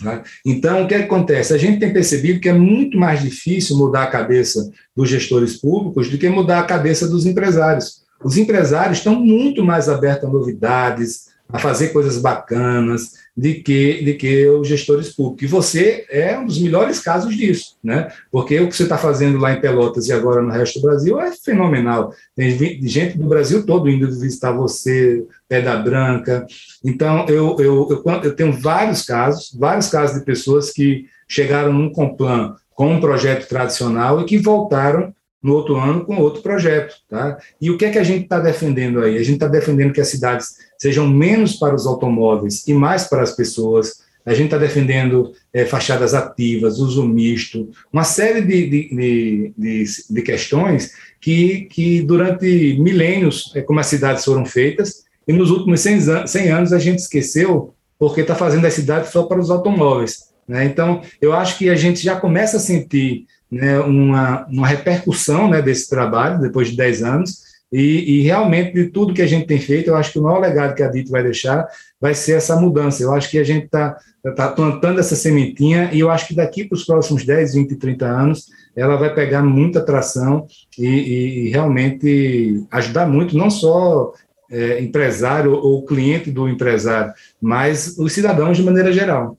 [0.02, 0.22] Tá?
[0.44, 1.54] Então, o que acontece?
[1.54, 6.10] A gente tem percebido que é muito mais difícil mudar a cabeça dos gestores públicos
[6.10, 8.02] do que mudar a cabeça dos empresários.
[8.22, 14.14] Os empresários estão muito mais abertos a novidades, a fazer coisas bacanas, de que, de
[14.14, 15.42] que os gestores públicos.
[15.42, 18.08] E você é um dos melhores casos disso, né?
[18.32, 21.20] Porque o que você está fazendo lá em Pelotas e agora no resto do Brasil
[21.20, 22.14] é fenomenal.
[22.34, 22.50] Tem
[22.88, 26.46] gente do Brasil todo indo visitar você, Pedra Branca.
[26.82, 31.92] Então, eu, eu, eu, eu tenho vários casos, vários casos de pessoas que chegaram num
[31.92, 36.96] Complan com um projeto tradicional e que voltaram no outro ano com outro projeto.
[37.08, 37.38] Tá?
[37.60, 39.16] E o que é que a gente está defendendo aí?
[39.16, 43.22] A gente está defendendo que as cidades sejam menos para os automóveis e mais para
[43.22, 44.04] as pessoas.
[44.24, 50.22] A gente está defendendo é, fachadas ativas, uso misto, uma série de, de, de, de,
[50.22, 56.26] questões que, que durante milênios, é, como as cidades foram feitas, e nos últimos 100,
[56.26, 60.26] 100 anos a gente esqueceu porque está fazendo as cidades só para os automóveis.
[60.46, 60.64] Né?
[60.64, 65.62] Então, eu acho que a gente já começa a sentir né, uma, uma repercussão né,
[65.62, 69.58] desse trabalho, depois de 10 anos, e, e, realmente, de tudo que a gente tem
[69.58, 71.66] feito, eu acho que o maior legado que a DIT vai deixar
[72.00, 73.02] vai ser essa mudança.
[73.02, 73.96] Eu acho que a gente está
[74.36, 78.06] tá plantando essa sementinha, e eu acho que daqui para os próximos 10, 20, 30
[78.06, 80.46] anos, ela vai pegar muita atração
[80.78, 84.12] e, e, realmente ajudar muito, não só
[84.50, 89.36] é, empresário ou cliente do empresário, mas os cidadãos de maneira geral.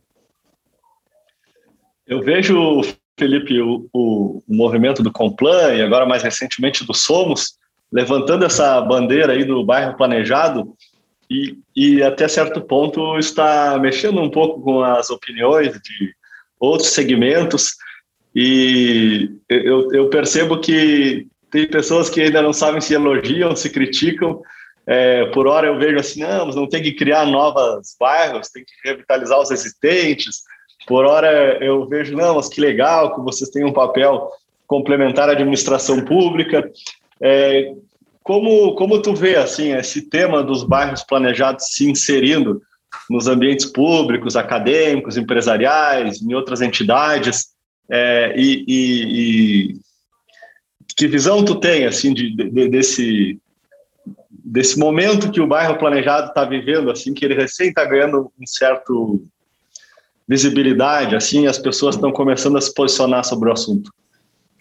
[2.05, 2.81] Eu vejo
[3.17, 7.57] Felipe, o, o, movimento do Complan e agora mais recentemente do Somos,
[7.91, 10.73] levantando essa bandeira aí do bairro planejado
[11.29, 16.13] e, e até certo ponto está mexendo um pouco com as opiniões de
[16.59, 17.75] outros segmentos
[18.35, 24.41] e eu, eu percebo que tem pessoas que ainda não sabem se elogiam, se criticam.
[24.85, 28.89] É, por hora eu vejo assim, não, não tem que criar novos bairros, tem que
[28.89, 30.43] revitalizar os existentes,
[30.87, 34.29] por hora eu vejo, não, mas que legal que vocês têm um papel
[34.65, 36.71] complementar à administração pública.
[37.21, 37.73] É,
[38.23, 42.61] como, como tu vê assim esse tema dos bairros planejados se inserindo
[43.09, 47.47] nos ambientes públicos, acadêmicos, empresariais, em outras entidades,
[47.89, 49.73] é, e, e, e,
[50.95, 53.39] que visão tu tem assim de, de, desse
[54.29, 58.47] desse momento que o bairro planejado está vivendo, assim que ele recém está ganhando um
[58.47, 59.21] certo
[60.27, 63.91] visibilidade, assim, as pessoas estão começando a se posicionar sobre o assunto?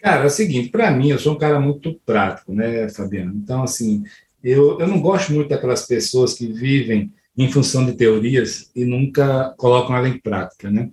[0.07, 3.33] Cara, é o seguinte, para mim, eu sou um cara muito prático, né, Fabiano?
[3.35, 4.05] Então, assim,
[4.41, 9.53] eu, eu não gosto muito daquelas pessoas que vivem em função de teorias e nunca
[9.57, 10.89] colocam ela em prática, né?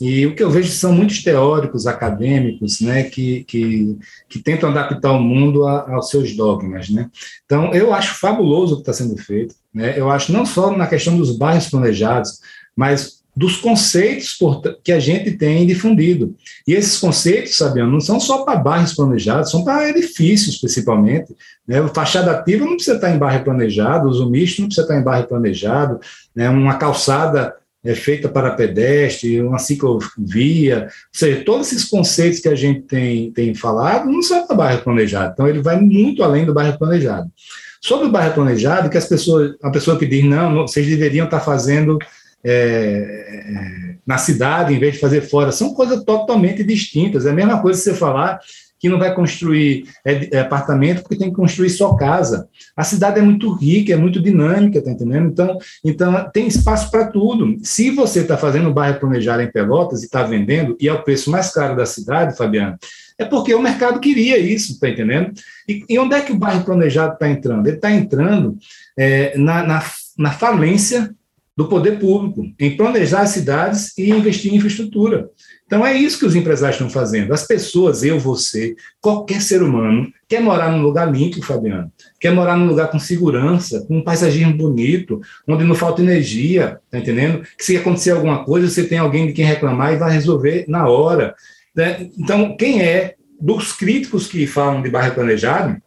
[0.00, 3.98] E o que eu vejo são muitos teóricos acadêmicos, né, que, que,
[4.30, 7.10] que tentam adaptar o mundo a, aos seus dogmas, né?
[7.44, 9.92] Então, eu acho fabuloso o que está sendo feito, né?
[9.94, 12.40] Eu acho não só na questão dos bairros planejados,
[12.74, 14.38] mas dos conceitos
[14.82, 16.36] que a gente tem difundido.
[16.66, 21.34] E esses conceitos, Sabiano, não são só para bairros planejados, são para edifícios, principalmente.
[21.66, 21.86] Né?
[21.92, 25.02] Fachada ativa não precisa estar em bairro planejado, o uso misto não precisa estar em
[25.02, 25.98] bairro planejado,
[26.34, 26.48] né?
[26.48, 27.54] uma calçada
[27.84, 33.30] é feita para pedestre, uma ciclovia, ou seja, todos esses conceitos que a gente tem,
[33.30, 37.30] tem falado não são para bairro planejado, então ele vai muito além do bairro planejado.
[37.82, 41.40] Sobre o bairro planejado, que as pessoas, a pessoa que diz, não vocês deveriam estar
[41.40, 41.98] fazendo
[42.44, 45.50] é, na cidade em vez de fazer fora.
[45.50, 47.26] São coisas totalmente distintas.
[47.26, 48.38] É a mesma coisa você falar
[48.78, 52.46] que não vai construir é, é, apartamento porque tem que construir só casa.
[52.76, 55.30] A cidade é muito rica, é muito dinâmica, tá entendendo?
[55.30, 57.56] Então, então tem espaço para tudo.
[57.62, 61.02] Se você está fazendo um bairro planejado em Pelotas e está vendendo, e é o
[61.02, 62.76] preço mais caro da cidade, Fabiano,
[63.16, 65.32] é porque o mercado queria isso, tá entendendo?
[65.66, 67.66] E, e onde é que o bairro planejado está entrando?
[67.66, 68.58] Ele está entrando
[68.98, 69.82] é, na, na,
[70.18, 71.10] na falência
[71.56, 75.30] do poder público em planejar as cidades e investir em infraestrutura.
[75.66, 77.32] Então é isso que os empresários estão fazendo.
[77.32, 81.90] As pessoas, eu, você, qualquer ser humano, quer morar num lugar limpo, Fabiano,
[82.20, 86.98] quer morar num lugar com segurança, com um paisagismo bonito, onde não falta energia, tá
[86.98, 87.46] entendendo?
[87.56, 90.88] Que se acontecer alguma coisa, você tem alguém de quem reclamar e vai resolver na
[90.88, 91.34] hora.
[91.74, 92.10] Né?
[92.18, 95.80] Então, quem é dos críticos que falam de bairro planejado,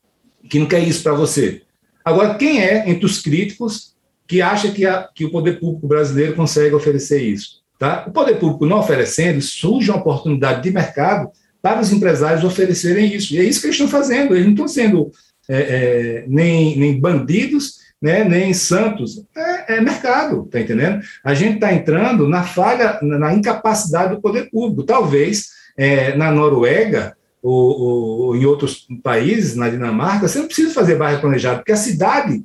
[0.49, 1.61] que não quer isso para você?
[2.03, 3.96] Agora, quem é entre os críticos
[4.27, 7.61] que acha que, a, que o poder público brasileiro consegue oferecer isso?
[7.79, 8.05] Tá?
[8.07, 11.29] O poder público não oferecendo, surge uma oportunidade de mercado
[11.61, 13.33] para os empresários oferecerem isso.
[13.33, 14.33] E é isso que eles estão fazendo.
[14.33, 15.11] Eles não estão sendo
[15.47, 19.23] é, é, nem, nem bandidos, né, nem santos.
[19.35, 21.01] É, é mercado, tá entendendo?
[21.23, 24.83] A gente está entrando na falha, na incapacidade do poder público.
[24.83, 30.95] Talvez é, na Noruega ou, ou, em outros países, na Dinamarca, você não precisa fazer
[30.95, 32.43] bairro planejado, porque a cidade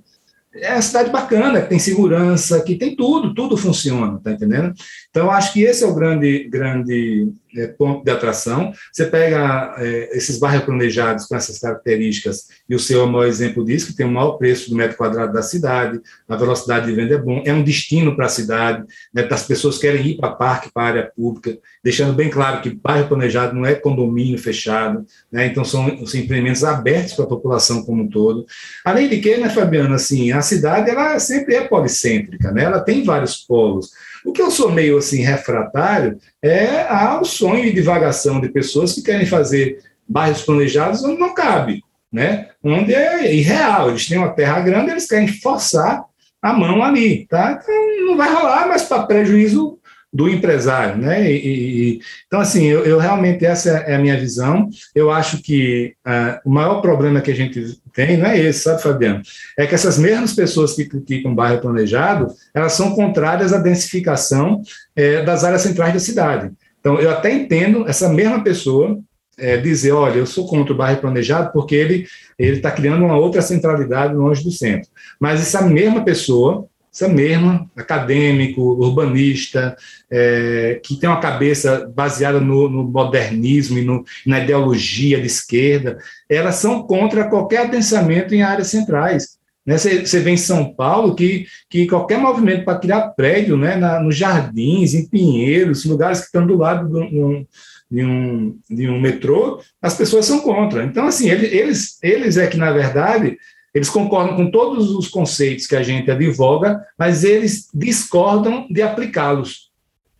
[0.54, 4.74] é uma cidade bacana, que tem segurança, que tem tudo, tudo funciona, tá entendendo?
[5.12, 8.72] Então, acho que esse é o grande, grande é, ponto de atração.
[8.90, 13.26] Você pega é, esses bairros planejados com essas características, e o seu é o maior
[13.26, 16.92] exemplo disso, que tem o maior preço do metro quadrado da cidade, a velocidade de
[16.92, 20.30] venda é bom, é um destino para a cidade, né, as pessoas querem ir para
[20.30, 25.46] parque, para área pública, deixando bem claro que bairro planejado não é condomínio fechado, né,
[25.46, 28.46] então são, são empreendimentos abertos para a população como um todo.
[28.82, 33.04] Além de que, né, Fabiana, assim, a cidade ela sempre é policêntrica, né, ela tem
[33.04, 33.90] vários polos,
[34.24, 39.02] o que eu sou meio assim refratário é ao sonho e divagação de pessoas que
[39.02, 42.48] querem fazer bairros planejados onde não cabe, né?
[42.62, 43.90] Onde é irreal.
[43.90, 46.04] Eles têm uma terra grande, eles querem forçar
[46.40, 47.58] a mão ali, tá?
[47.60, 49.78] Então não vai rolar, mas para prejuízo
[50.12, 51.30] do empresário, né?
[51.30, 54.68] E, e, então, assim, eu, eu, realmente essa é a minha visão.
[54.94, 58.82] Eu acho que uh, o maior problema que a gente tem não é esse, sabe,
[58.82, 59.22] Fabiano?
[59.58, 64.60] É que essas mesmas pessoas que criticam bairro planejado, elas são contrárias à densificação
[64.94, 66.52] é, das áreas centrais da cidade.
[66.78, 68.98] Então, eu até entendo essa mesma pessoa
[69.38, 72.06] é, dizer, olha, eu sou contra o bairro planejado porque ele
[72.38, 74.90] ele está criando uma outra centralidade longe do centro.
[75.20, 79.74] Mas essa mesma pessoa essa mesma, acadêmico, urbanista,
[80.10, 85.96] é, que tem uma cabeça baseada no, no modernismo e no, na ideologia de esquerda,
[86.28, 89.38] elas são contra qualquer adensamento em áreas centrais.
[89.64, 89.78] Né?
[89.78, 93.98] Você, você vê em São Paulo que, que qualquer movimento para criar prédio né, na,
[93.98, 97.46] nos jardins, em Pinheiros, lugares que estão do lado de um,
[97.90, 100.84] de um, de um metrô, as pessoas são contra.
[100.84, 103.38] Então, assim, eles, eles é que, na verdade,
[103.74, 109.72] eles concordam com todos os conceitos que a gente advoga, mas eles discordam de aplicá-los.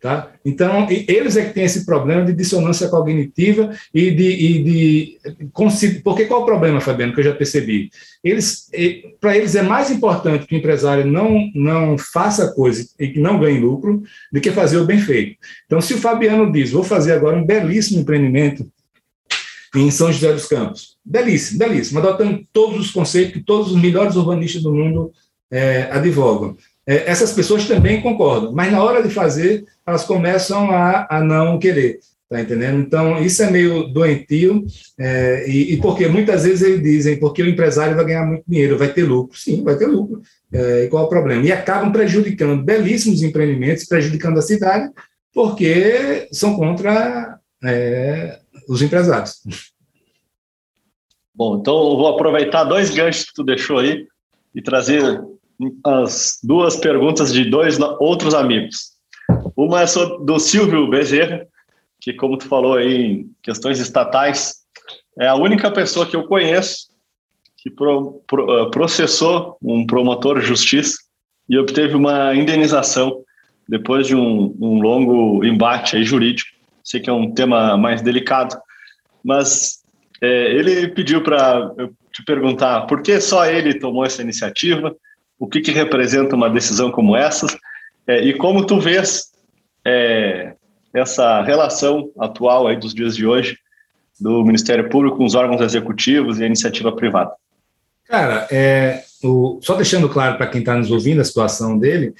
[0.03, 0.33] Tá?
[0.43, 4.25] Então, eles é que têm esse problema de dissonância cognitiva e de.
[4.25, 5.17] E de
[6.03, 7.89] porque qual é o problema, Fabiano, que eu já percebi?
[8.21, 8.69] Eles,
[9.21, 13.39] Para eles é mais importante que o empresário não, não faça coisa e que não
[13.39, 15.37] ganhe lucro do que fazer o bem feito.
[15.65, 18.69] Então, se o Fabiano diz, vou fazer agora um belíssimo empreendimento
[19.73, 20.92] em São José dos Campos.
[21.05, 25.11] Belíssimo, belíssimo, adotando todos os conceitos que todos os melhores urbanistas do mundo
[25.51, 26.55] é, advogam.
[26.85, 31.59] É, essas pessoas também concordam, mas na hora de fazer, elas começam a, a não
[31.59, 31.99] querer,
[32.29, 32.79] tá entendendo?
[32.79, 34.65] Então, isso é meio doentio,
[34.97, 38.77] é, e, e, porque muitas vezes eles dizem, porque o empresário vai ganhar muito dinheiro,
[38.77, 39.37] vai ter lucro.
[39.37, 40.21] Sim, vai ter lucro.
[40.51, 41.45] É, e qual é o problema?
[41.45, 44.89] E acabam prejudicando belíssimos empreendimentos, prejudicando a cidade,
[45.33, 49.41] porque são contra é, os empresários.
[51.35, 54.07] Bom, então eu vou aproveitar dois ganchos que tu deixou aí
[54.53, 55.21] e trazer
[55.83, 58.93] as duas perguntas de dois outros amigos.
[59.55, 59.85] Uma é
[60.25, 61.45] do Silvio Bezerra,
[61.99, 64.55] que, como tu falou aí em questões estatais,
[65.19, 66.91] é a única pessoa que eu conheço
[67.57, 70.97] que pro, pro, eh, processou um promotor de justiça
[71.47, 73.23] e obteve uma indenização
[73.69, 76.53] depois de um, um longo embate jurídico
[76.83, 78.55] sei que é um tema mais delicado,
[79.23, 79.82] mas
[80.23, 81.69] é, ele pediu para
[82.13, 84.95] te perguntar por que só ele tomou essa iniciativa,
[85.37, 87.45] o que, que representa uma decisão como essa,
[88.07, 89.31] é, e como tu vês
[89.85, 90.53] é,
[90.93, 93.57] essa relação atual aí dos dias de hoje
[94.17, 97.33] do Ministério Público com os órgãos executivos e a iniciativa privada.
[98.07, 102.13] Cara, é, o, só deixando claro para quem está nos ouvindo a situação dele,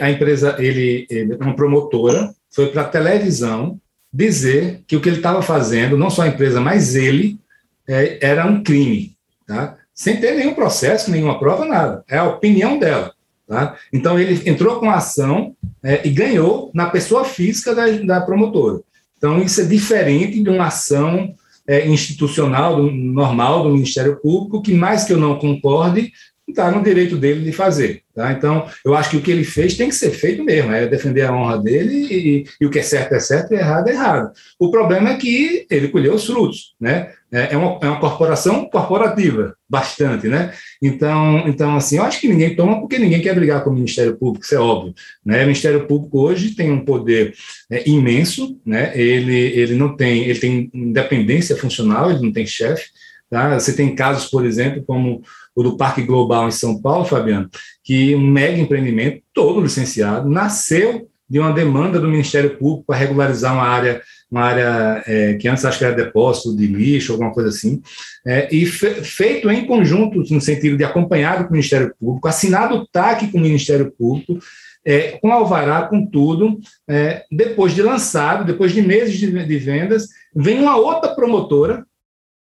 [0.00, 3.80] a empresa, ele, é uma promotora, foi para a televisão
[4.16, 7.38] dizer que o que ele estava fazendo, não só a empresa, mas ele,
[7.86, 9.14] é, era um crime,
[9.46, 9.76] tá?
[9.94, 12.04] sem ter nenhum processo, nenhuma prova, nada.
[12.08, 13.12] É a opinião dela.
[13.46, 13.76] Tá?
[13.92, 18.80] Então, ele entrou com a ação é, e ganhou na pessoa física da, da, promotora.
[19.16, 21.34] Então, isso é diferente de uma ação
[21.66, 26.12] é, institucional, do, normal do Ministério Público, que mais que eu não concorde,
[26.50, 28.02] está no direito dele de fazer.
[28.14, 28.32] Tá?
[28.32, 31.22] Então, eu acho que o que ele fez tem que ser feito mesmo, é defender
[31.22, 34.32] a honra dele e, e o que é certo é certo e errado é errado.
[34.58, 37.10] O problema é que ele colheu os frutos, né?
[37.30, 40.52] É, é uma, é uma corporação corporativa, bastante, né?
[40.80, 44.16] Então, então, assim, eu acho que ninguém toma porque ninguém quer brigar com o Ministério
[44.16, 44.94] Público, isso é óbvio.
[45.24, 45.38] Né?
[45.38, 47.34] O Ministério Público hoje tem um poder
[47.70, 48.92] é, imenso, né?
[48.98, 52.86] Ele, ele não tem, ele tem independência funcional, ele não tem chefe,
[53.28, 53.58] tá?
[53.58, 55.20] Você tem casos, por exemplo, como
[55.56, 57.48] o do Parque Global em São Paulo, Fabiano,
[57.82, 63.52] que um mega empreendimento, todo licenciado, nasceu de uma demanda do Ministério Público para regularizar
[63.52, 64.00] uma área,
[64.30, 67.82] uma área é, que antes acho que era depósito de lixo, alguma coisa assim,
[68.24, 72.76] é, e fe, feito em conjunto, no sentido de acompanhado com o Ministério Público, assinado
[72.76, 74.38] o TAC com o Ministério Público,
[74.84, 80.06] é, com alvará, com tudo, é, depois de lançado, depois de meses de, de vendas,
[80.34, 81.84] vem uma outra promotora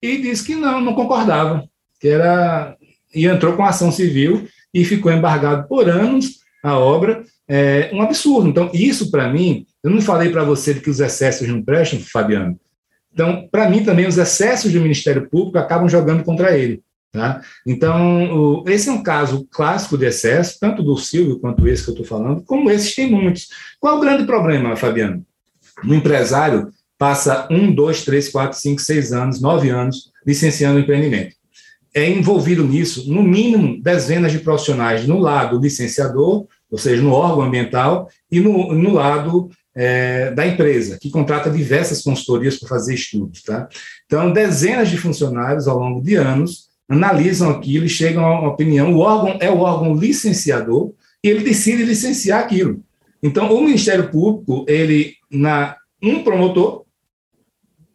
[0.02, 1.64] e diz que não, não concordava,
[1.98, 2.76] que era
[3.14, 8.48] e entrou com ação civil e ficou embargado por anos a obra, é um absurdo.
[8.48, 12.58] Então, isso para mim, eu não falei para você que os excessos não prestam, Fabiano.
[13.12, 16.82] Então, para mim também, os excessos do Ministério Público acabam jogando contra ele.
[17.10, 17.40] Tá?
[17.66, 21.94] Então, esse é um caso clássico de excesso, tanto do Silvio quanto esse que eu
[21.94, 23.48] estou falando, como esses tem muitos.
[23.80, 25.24] Qual é o grande problema, Fabiano?
[25.84, 31.37] Um empresário passa um, dois, três, quatro, cinco, seis anos, nove anos licenciando o empreendimento
[31.94, 37.44] é envolvido nisso, no mínimo, dezenas de profissionais no lado licenciador, ou seja, no órgão
[37.44, 43.42] ambiental, e no, no lado é, da empresa, que contrata diversas consultorias para fazer estudos.
[43.42, 43.68] Tá?
[44.06, 48.94] Então, dezenas de funcionários, ao longo de anos, analisam aquilo e chegam a uma opinião.
[48.94, 52.82] O órgão é o órgão licenciador e ele decide licenciar aquilo.
[53.22, 56.84] Então, o Ministério Público, ele, na um promotor,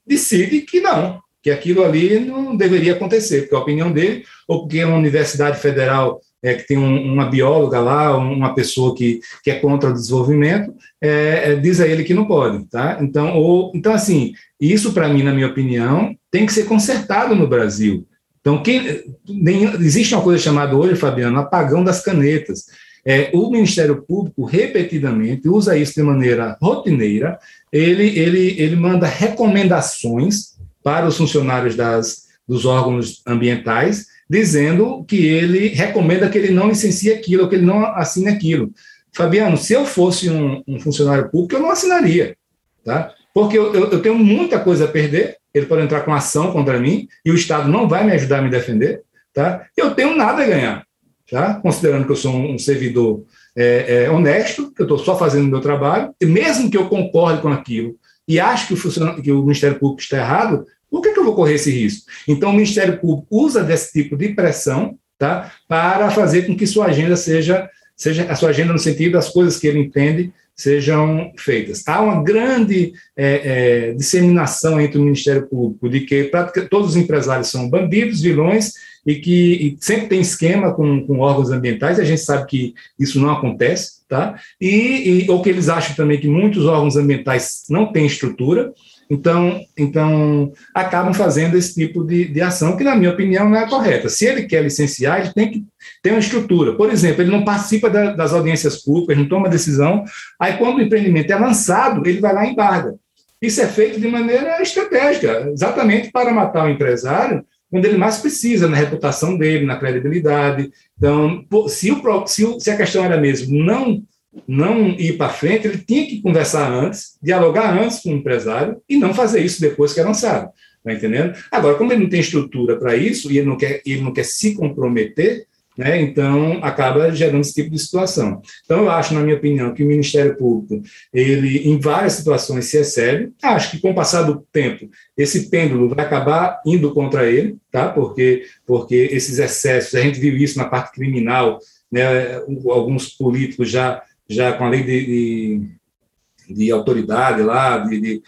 [0.06, 4.80] decide que não, que aquilo ali não deveria acontecer, porque a opinião dele, ou porque
[4.80, 9.52] é uma universidade federal é, que tem um, uma bióloga lá, uma pessoa que, que
[9.52, 12.98] é contra o desenvolvimento, é, é, diz a ele que não pode, tá?
[13.02, 17.48] Então, ou, então assim, isso para mim, na minha opinião, tem que ser consertado no
[17.48, 18.08] Brasil.
[18.40, 22.66] Então, quem, nem, existe uma coisa chamada hoje, Fabiano, apagão das canetas.
[23.06, 27.38] É, o Ministério Público, repetidamente, usa isso de maneira rotineira,
[27.72, 30.53] ele, ele, ele manda recomendações
[30.84, 37.12] para os funcionários das, dos órgãos ambientais, dizendo que ele recomenda que ele não licencie
[37.12, 38.72] aquilo, que ele não assine aquilo.
[39.16, 42.36] Fabiano, se eu fosse um, um funcionário público, eu não assinaria,
[42.84, 43.12] tá?
[43.34, 47.08] Porque eu, eu, tenho muita coisa a perder, ele pode entrar com ação contra mim,
[47.24, 49.02] e o Estado não vai me ajudar a me defender,
[49.34, 49.66] tá?
[49.78, 50.84] Eu tenho nada a ganhar,
[51.30, 51.56] tá?
[51.56, 53.24] Considerando que eu sou um, servidor
[53.56, 56.90] é, é, honesto, que eu estou só fazendo o meu trabalho, e mesmo que eu
[56.90, 57.96] concorde com aquilo,
[58.28, 61.36] e acho que o, que o Ministério Público está errado, por que, que eu vou
[61.36, 62.06] correr esse risco?
[62.28, 66.86] Então, o Ministério Público usa desse tipo de pressão tá, para fazer com que sua
[66.86, 71.84] agenda seja, seja a sua agenda no sentido das coisas que ele entende sejam feitas.
[71.88, 76.30] Há uma grande é, é, disseminação entre o Ministério Público de que
[76.70, 78.74] todos os empresários são bandidos, vilões,
[79.06, 83.20] e que e sempre tem esquema com, com, órgãos ambientais, a gente sabe que isso
[83.20, 84.36] não acontece, tá?
[84.60, 88.72] E, e, ou que eles acham também que muitos órgãos ambientais não têm estrutura,
[89.10, 93.68] então, então acabam fazendo esse tipo de, de ação, que, na minha opinião, não é
[93.68, 94.10] correta.
[94.10, 95.64] Se ele quer licenciar, ele tem que
[96.02, 96.74] ter uma estrutura.
[96.74, 100.04] Por exemplo, ele não participa da, das audiências públicas, não toma decisão,
[100.40, 102.96] aí, quando o empreendimento é lançado, ele vai lá e embarga.
[103.42, 107.44] Isso é feito de maneira estratégica, exatamente para matar o empresário
[107.74, 110.72] quando ele mais precisa, na reputação dele, na credibilidade.
[110.96, 114.04] Então, se, o, se, o, se a questão era mesmo não
[114.48, 118.98] não ir para frente, ele tinha que conversar antes, dialogar antes com o empresário e
[118.98, 120.50] não fazer isso depois que é lançado.
[120.78, 121.36] Está entendendo?
[121.52, 124.26] Agora, como ele não tem estrutura para isso e ele não quer, ele não quer
[124.26, 125.46] se comprometer,
[125.78, 128.42] né, então acaba gerando esse tipo de situação.
[128.64, 130.82] Então, eu acho, na minha opinião, que o Ministério Público,
[131.14, 133.32] ele em várias situações se excede.
[133.42, 137.90] Acho que com o passar do tempo, esse pêndulo vai acabar indo contra ele, tá?
[137.90, 141.60] Porque, porque esses excessos, a gente viu isso na parte criminal,
[141.92, 148.24] né, alguns políticos já já com a lei de, de, de autoridade lá, de, de,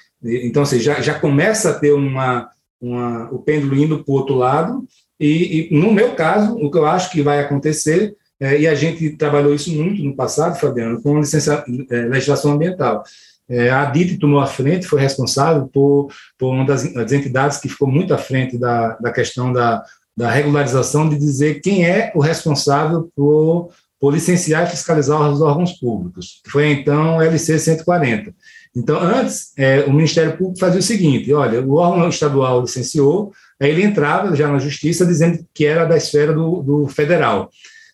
[0.46, 4.36] então assim, já, já começa a ter uma, uma, o pêndulo indo para o outro
[4.36, 4.86] lado,
[5.20, 8.76] e, e, no meu caso, o que eu acho que vai acontecer, é, e a
[8.76, 13.04] gente trabalhou isso muito no passado, Fabiano, com licença, é, legislação ambiental.
[13.48, 17.70] É, a DIT tomou a frente, foi responsável por, por uma das, das entidades que
[17.70, 19.84] ficou muito à frente da, da questão da,
[20.18, 25.74] da regularização, de dizer quem é o responsável por por licenciar e fiscalizar os órgãos
[25.74, 26.42] públicos.
[26.48, 28.34] Foi então o LC 140.
[28.76, 33.70] Então, antes, é, o Ministério Público fazia o seguinte: olha, o órgão estadual licenciou, aí
[33.70, 37.50] ele entrava já na justiça dizendo que era da esfera do, do federal.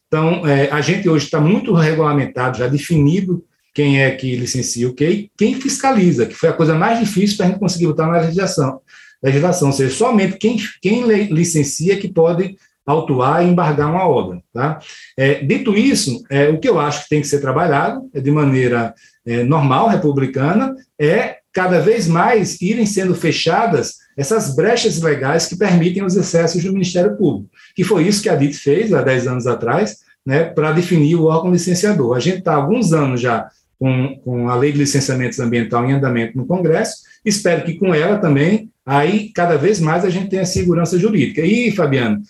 [0.07, 4.93] Então, é, a gente hoje está muito regulamentado, já definido quem é que licencia o
[4.93, 8.19] quê, quem fiscaliza, que foi a coisa mais difícil para a gente conseguir botar na
[8.19, 8.81] legislação.
[9.23, 14.41] legislação ou seja, somente quem, quem licencia que pode autuar e embargar uma obra.
[14.53, 14.79] Tá?
[15.17, 18.31] É, dito isso, é, o que eu acho que tem que ser trabalhado é de
[18.31, 18.93] maneira
[19.25, 26.03] é, normal, republicana, é cada vez mais irem sendo fechadas essas brechas legais que permitem
[26.03, 29.47] os excessos do Ministério Público, que foi isso que a DIT fez há 10 anos
[29.47, 32.15] atrás, né, para definir o órgão licenciador.
[32.15, 33.49] A gente está alguns anos já
[33.79, 38.17] com, com a lei de licenciamentos ambiental em andamento no Congresso, espero que com ela
[38.17, 41.41] também, aí cada vez mais a gente tenha segurança jurídica.
[41.41, 42.21] E, Fabiano,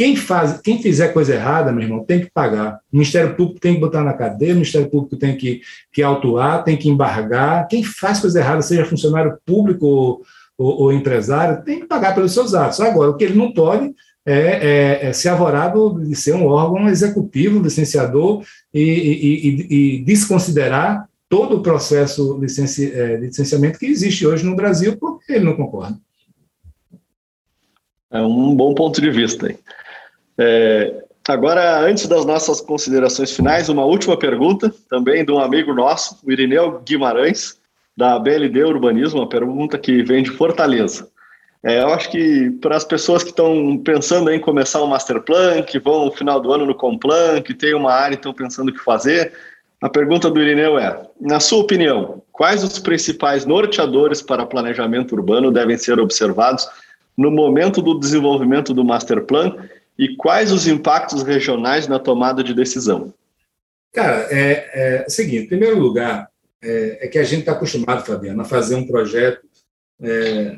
[0.00, 2.80] quem, faz, quem fizer coisa errada, meu irmão, tem que pagar.
[2.90, 5.60] O Ministério Público tem que botar na cadeia, o Ministério Público tem que,
[5.92, 7.68] que autuar, tem que embargar.
[7.68, 10.22] Quem faz coisa errada, seja funcionário público ou,
[10.56, 12.80] ou, ou empresário, tem que pagar pelos seus atos.
[12.80, 13.94] Agora, o que ele não pode
[14.24, 18.42] é, é, é, ser avorado de ser um órgão executivo, licenciador,
[18.72, 24.56] e, e, e, desconsiderar todo o processo licenci, é, de licenciamento que existe hoje no
[24.56, 25.98] Brasil, porque ele não concorda.
[28.10, 29.54] É um bom ponto de vista.
[30.42, 36.18] É, agora, antes das nossas considerações finais, uma última pergunta, também de um amigo nosso,
[36.24, 37.60] o Irineu Guimarães,
[37.94, 41.08] da BLD Urbanismo, uma pergunta que vem de Fortaleza.
[41.62, 45.62] É, eu acho que para as pessoas que estão pensando em começar um master plan,
[45.62, 48.70] que vão no final do ano no Complan, que tem uma área e estão pensando
[48.70, 49.34] o que fazer,
[49.82, 55.50] a pergunta do Irineu é: na sua opinião, quais os principais norteadores para planejamento urbano
[55.50, 56.66] devem ser observados
[57.14, 59.54] no momento do desenvolvimento do master plan
[60.02, 63.12] e quais os impactos regionais na tomada de decisão?
[63.92, 66.28] Cara, é, é o seguinte: em primeiro lugar,
[66.62, 69.48] é, é que a gente está acostumado, Fabiano, a fazer um projeto
[70.02, 70.56] é,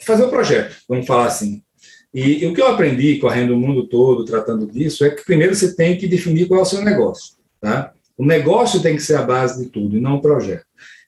[0.00, 1.62] fazer o projeto, vamos falar assim.
[2.12, 5.54] E, e, o que eu aprendi correndo o mundo todo, tratando disso, é que primeiro
[5.54, 7.36] você tem que definir qual é o seu negócio.
[7.60, 7.92] Tá?
[8.16, 10.64] O negócio tem que ser a base de tudo, e não o projeto.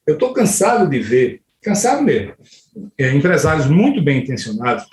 [0.07, 2.35] Eu estou cansado de ver, cansado mesmo,
[2.99, 4.85] é, empresários muito bem intencionados,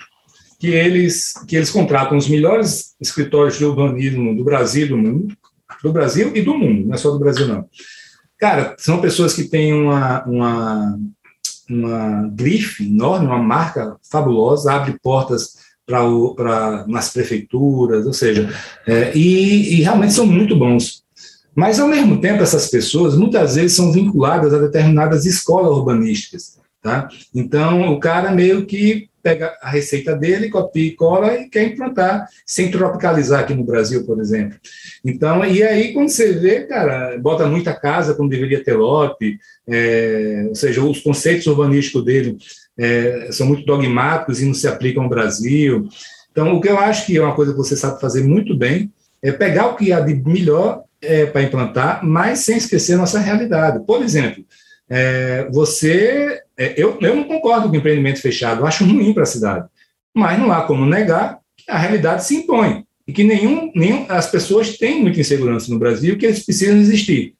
[0.58, 5.36] que eles, que eles contratam os melhores escritórios de urbanismo do Brasil do mundo,
[5.82, 7.66] do Brasil e do mundo, não é só do Brasil, não.
[8.38, 10.98] Cara, são pessoas que têm uma, uma
[11.68, 18.52] uma grife enorme, uma marca fabulosa, abre portas para nas prefeituras, ou seja,
[18.86, 21.02] é, e, e, realmente são muito bons.
[21.54, 26.58] Mas, ao mesmo tempo, essas pessoas muitas vezes são vinculadas a determinadas escolas urbanísticas.
[26.80, 27.08] Tá?
[27.34, 32.26] Então, o cara meio que pega a receita dele, copia e cola e quer implantar,
[32.46, 34.58] sem tropicalizar aqui no Brasil, por exemplo.
[35.04, 40.46] Então, e aí, quando você vê, cara, bota muita casa quando deveria ter lote, é,
[40.48, 42.38] ou seja, os conceitos urbanísticos dele
[42.78, 45.86] é, são muito dogmáticos e não se aplicam ao Brasil.
[46.32, 48.90] Então, o que eu acho que é uma coisa que você sabe fazer muito bem
[49.22, 53.18] é pegar o que há de melhor é, para implantar, mas sem esquecer a nossa
[53.18, 53.84] realidade.
[53.84, 54.42] Por exemplo,
[54.88, 56.40] é, você.
[56.56, 59.68] É, eu, eu não concordo com empreendimento fechado, acho ruim para a cidade.
[60.14, 64.30] Mas não há como negar que a realidade se impõe e que nenhum, nenhum, as
[64.30, 67.34] pessoas têm muita insegurança no Brasil que eles precisam existir.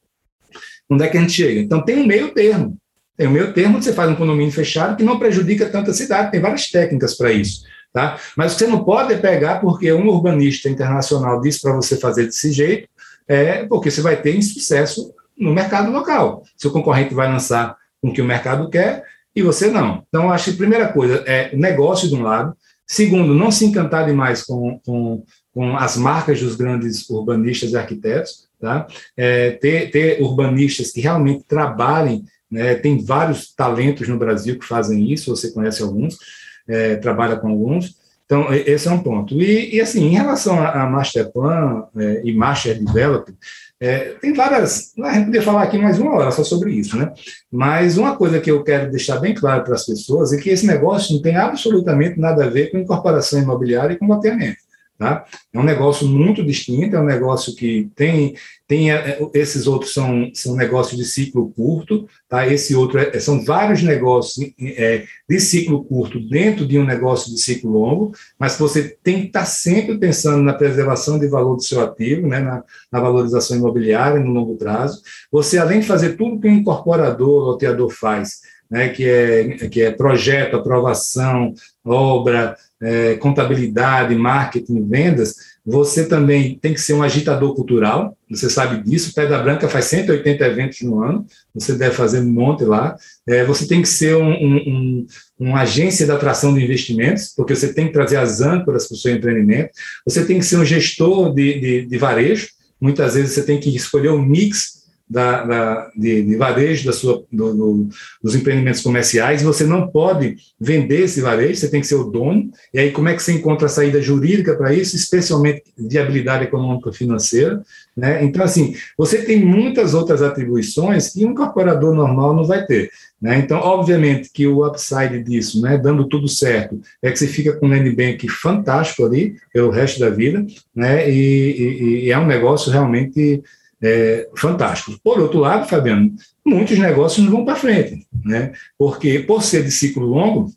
[0.89, 1.61] Onde é que a gente chega?
[1.61, 2.77] Então tem um meio termo.
[3.17, 5.95] Tem um meio termo onde você faz um condomínio fechado que não prejudica tanto a
[5.95, 6.31] cidade.
[6.31, 7.65] Tem várias técnicas para isso.
[7.93, 8.19] Tá?
[8.37, 12.89] Mas você não pode pegar porque um urbanista internacional disse para você fazer desse jeito,
[13.27, 16.43] é porque você vai ter insucesso no mercado local.
[16.57, 20.03] Seu concorrente vai lançar com o que o mercado quer e você não.
[20.09, 22.57] Então, acho que a primeira coisa é o negócio de um lado.
[22.87, 25.23] Segundo, não se encantar demais com, com,
[25.53, 28.49] com as marcas dos grandes urbanistas e arquitetos.
[28.61, 28.89] Tá?
[29.17, 32.75] É, ter, ter urbanistas que realmente trabalhem, né?
[32.75, 36.19] tem vários talentos no Brasil que fazem isso, você conhece alguns,
[36.67, 37.97] é, trabalha com alguns.
[38.25, 39.41] Então, esse é um ponto.
[39.41, 43.37] E, e assim, em relação a, a Masterplan é, e Master Development,
[43.81, 44.93] é, tem várias.
[44.99, 47.13] A gente podia falar aqui mais uma hora só sobre isso, né?
[47.51, 50.67] Mas uma coisa que eu quero deixar bem claro para as pessoas é que esse
[50.67, 54.68] negócio não tem absolutamente nada a ver com incorporação imobiliária e com loteamento.
[54.99, 55.25] Tá?
[55.53, 58.35] É um negócio muito distinto, é um negócio que tem,
[58.67, 62.45] tem é, esses outros são, são negócios de ciclo curto, tá?
[62.49, 67.41] esse outro é, são vários negócios é, de ciclo curto dentro de um negócio de
[67.41, 71.81] ciclo longo, mas você tem que estar sempre pensando na preservação de valor do seu
[71.81, 72.41] ativo, né?
[72.41, 75.01] na, na valorização imobiliária no longo prazo.
[75.31, 78.41] Você, além de fazer tudo que um incorporador, loteador faz,
[78.71, 85.35] né, que, é, que é projeto, aprovação, obra, é, contabilidade, marketing, vendas,
[85.67, 89.13] Você também tem que ser um agitador cultural, você sabe disso.
[89.15, 92.97] Pedra Branca faz 180 eventos no ano, você deve fazer um monte lá.
[93.27, 95.07] É, você tem que ser um, um, um,
[95.39, 98.99] uma agência de atração de investimentos, porque você tem que trazer as âncoras para o
[98.99, 99.71] seu empreendimento.
[100.07, 102.49] Você tem que ser um gestor de, de, de varejo.
[102.81, 104.78] Muitas vezes você tem que escolher um mix
[105.09, 107.89] da, da, de, de, varejo da sua, do, do,
[108.23, 112.51] dos empreendimentos comerciais, você não pode vender esse varejo, você tem que ser o dono,
[112.75, 116.93] e aí como é que você encontra a saída jurídica para isso, especialmente viabilidade econômica
[116.93, 117.63] financeira,
[117.97, 118.23] né?
[118.23, 122.91] Então, assim, você tem muitas outras atribuições que um incorporador normal não vai ter,
[123.21, 123.39] né?
[123.39, 127.67] Então, obviamente que o upside disso, né, dando tudo certo, é que você fica com
[127.67, 131.11] um land bank fantástico ali pelo resto da vida, né?
[131.11, 133.43] e, e, e é um negócio realmente
[133.83, 134.99] é, fantásticos.
[135.03, 136.13] Por outro lado, Fabiano,
[136.45, 138.53] muitos negócios não vão para frente, né?
[138.77, 140.53] porque, por ser de ciclo longo,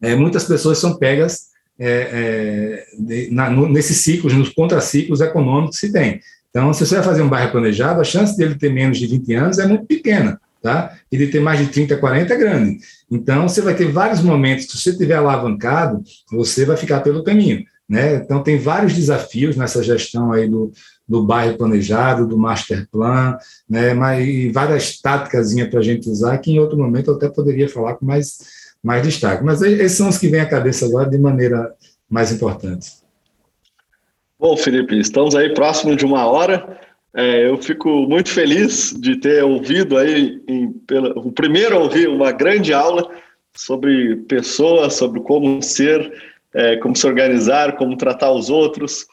[0.00, 1.48] é, muitas pessoas são pegas
[1.80, 6.20] é, é de, na, no, nesses ciclos, nos contraciclos econômicos que se tem.
[6.50, 9.34] Então, se você vai fazer um bairro planejado, a chance dele ter menos de 20
[9.34, 10.96] anos é muito pequena, tá?
[11.10, 12.78] E de ter mais de 30, 40 é grande.
[13.10, 17.64] Então, você vai ter vários momentos se você tiver alavancado, você vai ficar pelo caminho,
[17.88, 18.16] né?
[18.16, 20.72] Então, tem vários desafios nessa gestão aí do,
[21.08, 23.38] do bairro planejado, do master plan,
[23.68, 27.68] né, mas várias táticas para a gente usar, que em outro momento eu até poderia
[27.68, 28.38] falar com mais,
[28.82, 29.42] mais destaque.
[29.42, 31.74] Mas esses são os que vêm à cabeça agora de maneira
[32.08, 32.90] mais importante.
[34.38, 36.78] Bom, Felipe, estamos aí próximo de uma hora.
[37.14, 42.08] É, eu fico muito feliz de ter ouvido aí, em, pela, o primeiro a ouvir
[42.08, 43.10] uma grande aula
[43.56, 46.12] sobre pessoas, sobre como ser,
[46.54, 49.06] é, como se organizar, como tratar os outros,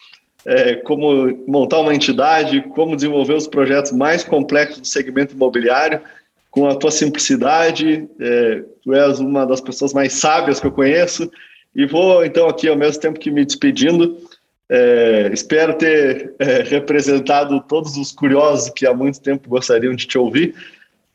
[0.45, 5.99] é, como montar uma entidade, como desenvolver os projetos mais complexos do segmento imobiliário,
[6.51, 8.07] com a tua simplicidade.
[8.19, 11.29] É, tu és uma das pessoas mais sábias que eu conheço.
[11.75, 14.17] E vou, então, aqui, ao mesmo tempo que me despedindo,
[14.69, 20.17] é, espero ter é, representado todos os curiosos que há muito tempo gostariam de te
[20.17, 20.55] ouvir,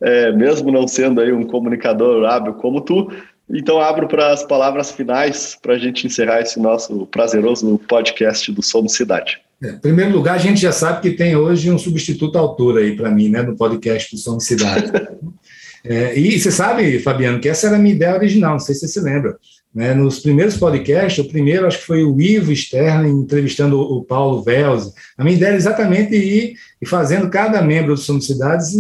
[0.01, 3.11] é, mesmo não sendo aí um comunicador hábil como tu.
[3.53, 8.63] Então, abro para as palavras finais para a gente encerrar esse nosso prazeroso podcast do
[8.63, 9.39] Somos Cidade.
[9.63, 12.81] É, em primeiro lugar, a gente já sabe que tem hoje um substituto à altura
[12.81, 14.91] aí para mim, né, no podcast do Somos Cidade.
[15.85, 18.83] é, e você sabe, Fabiano, que essa era a minha ideia original, não sei se
[18.83, 19.37] você se lembra.
[19.73, 24.43] Né, nos primeiros podcasts, o primeiro acho que foi o Ivo Sterling entrevistando o Paulo
[24.43, 24.93] Velze.
[25.17, 28.73] A minha ideia era exatamente ir e fazendo cada membro do Somos Cidades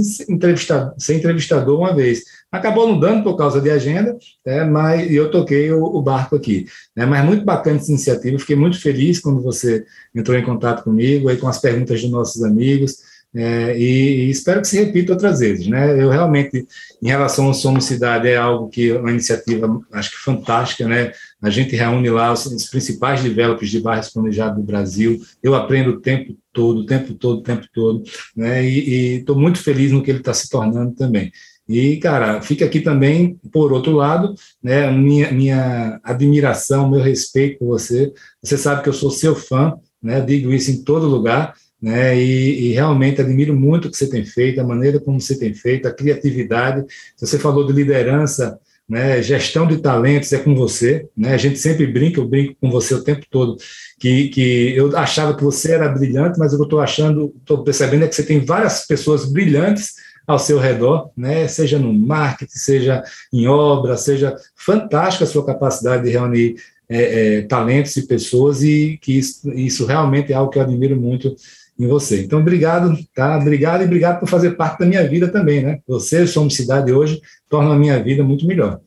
[0.98, 2.24] ser entrevistador uma vez.
[2.50, 6.66] Acabou não dando por causa de agenda, né, mas eu toquei o, o barco aqui.
[6.96, 9.84] Né, mas muito bacana essa iniciativa, fiquei muito feliz quando você
[10.14, 12.96] entrou em contato comigo, aí com as perguntas dos nossos amigos,
[13.32, 15.66] é, e, e, espero que se repita outras vezes.
[15.68, 16.02] Né?
[16.02, 16.66] Eu realmente,
[17.00, 21.12] em relação ao Somos Cidade, é algo que é uma iniciativa, acho que fantástica, né?
[21.40, 25.90] A gente reúne lá os, os principais developers de bairros planejados do Brasil, eu aprendo
[25.90, 28.02] o tempo todo, o tempo todo, o tempo todo,
[28.36, 28.64] né?
[28.64, 31.30] E estou muito feliz no que ele está se tornando também.
[31.70, 37.68] E, cara, fica aqui também, por outro lado, né, minha, minha admiração, meu respeito por
[37.68, 38.12] você.
[38.42, 42.70] Você sabe que eu sou seu fã, né, digo isso em todo lugar, né, e,
[42.70, 45.86] e, realmente admiro muito o que você tem feito, a maneira como você tem feito,
[45.86, 46.84] a criatividade.
[47.16, 48.58] Você falou de liderança,
[48.88, 52.68] né, gestão de talentos é com você, né, a gente sempre brinca, eu brinco com
[52.68, 53.56] você o tempo todo,
[54.00, 58.08] que, que eu achava que você era brilhante, mas eu estou achando, estou percebendo é
[58.08, 59.99] que você tem várias pessoas brilhantes
[60.30, 61.48] ao seu redor, né?
[61.48, 63.02] seja no marketing, seja
[63.32, 66.56] em obra, seja fantástica a sua capacidade de reunir
[66.88, 71.00] é, é, talentos e pessoas e que isso, isso realmente é algo que eu admiro
[71.00, 71.34] muito
[71.78, 72.22] em você.
[72.22, 73.38] Então, obrigado, tá?
[73.38, 75.78] Obrigado e obrigado por fazer parte da minha vida também, né?
[75.88, 78.80] Você, Somos Cidade hoje, torna a minha vida muito melhor.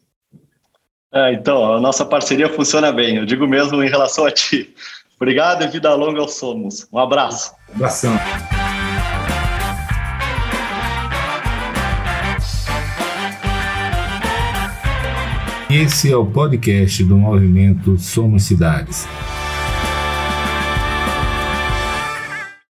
[1.11, 4.74] É, então, a nossa parceria funciona bem, eu digo mesmo em relação a ti.
[5.15, 6.88] Obrigado e vida longa ao Somos.
[6.91, 7.53] Um abraço.
[7.72, 8.14] Um abração.
[15.74, 19.08] Esse é o podcast do movimento Somos Cidades.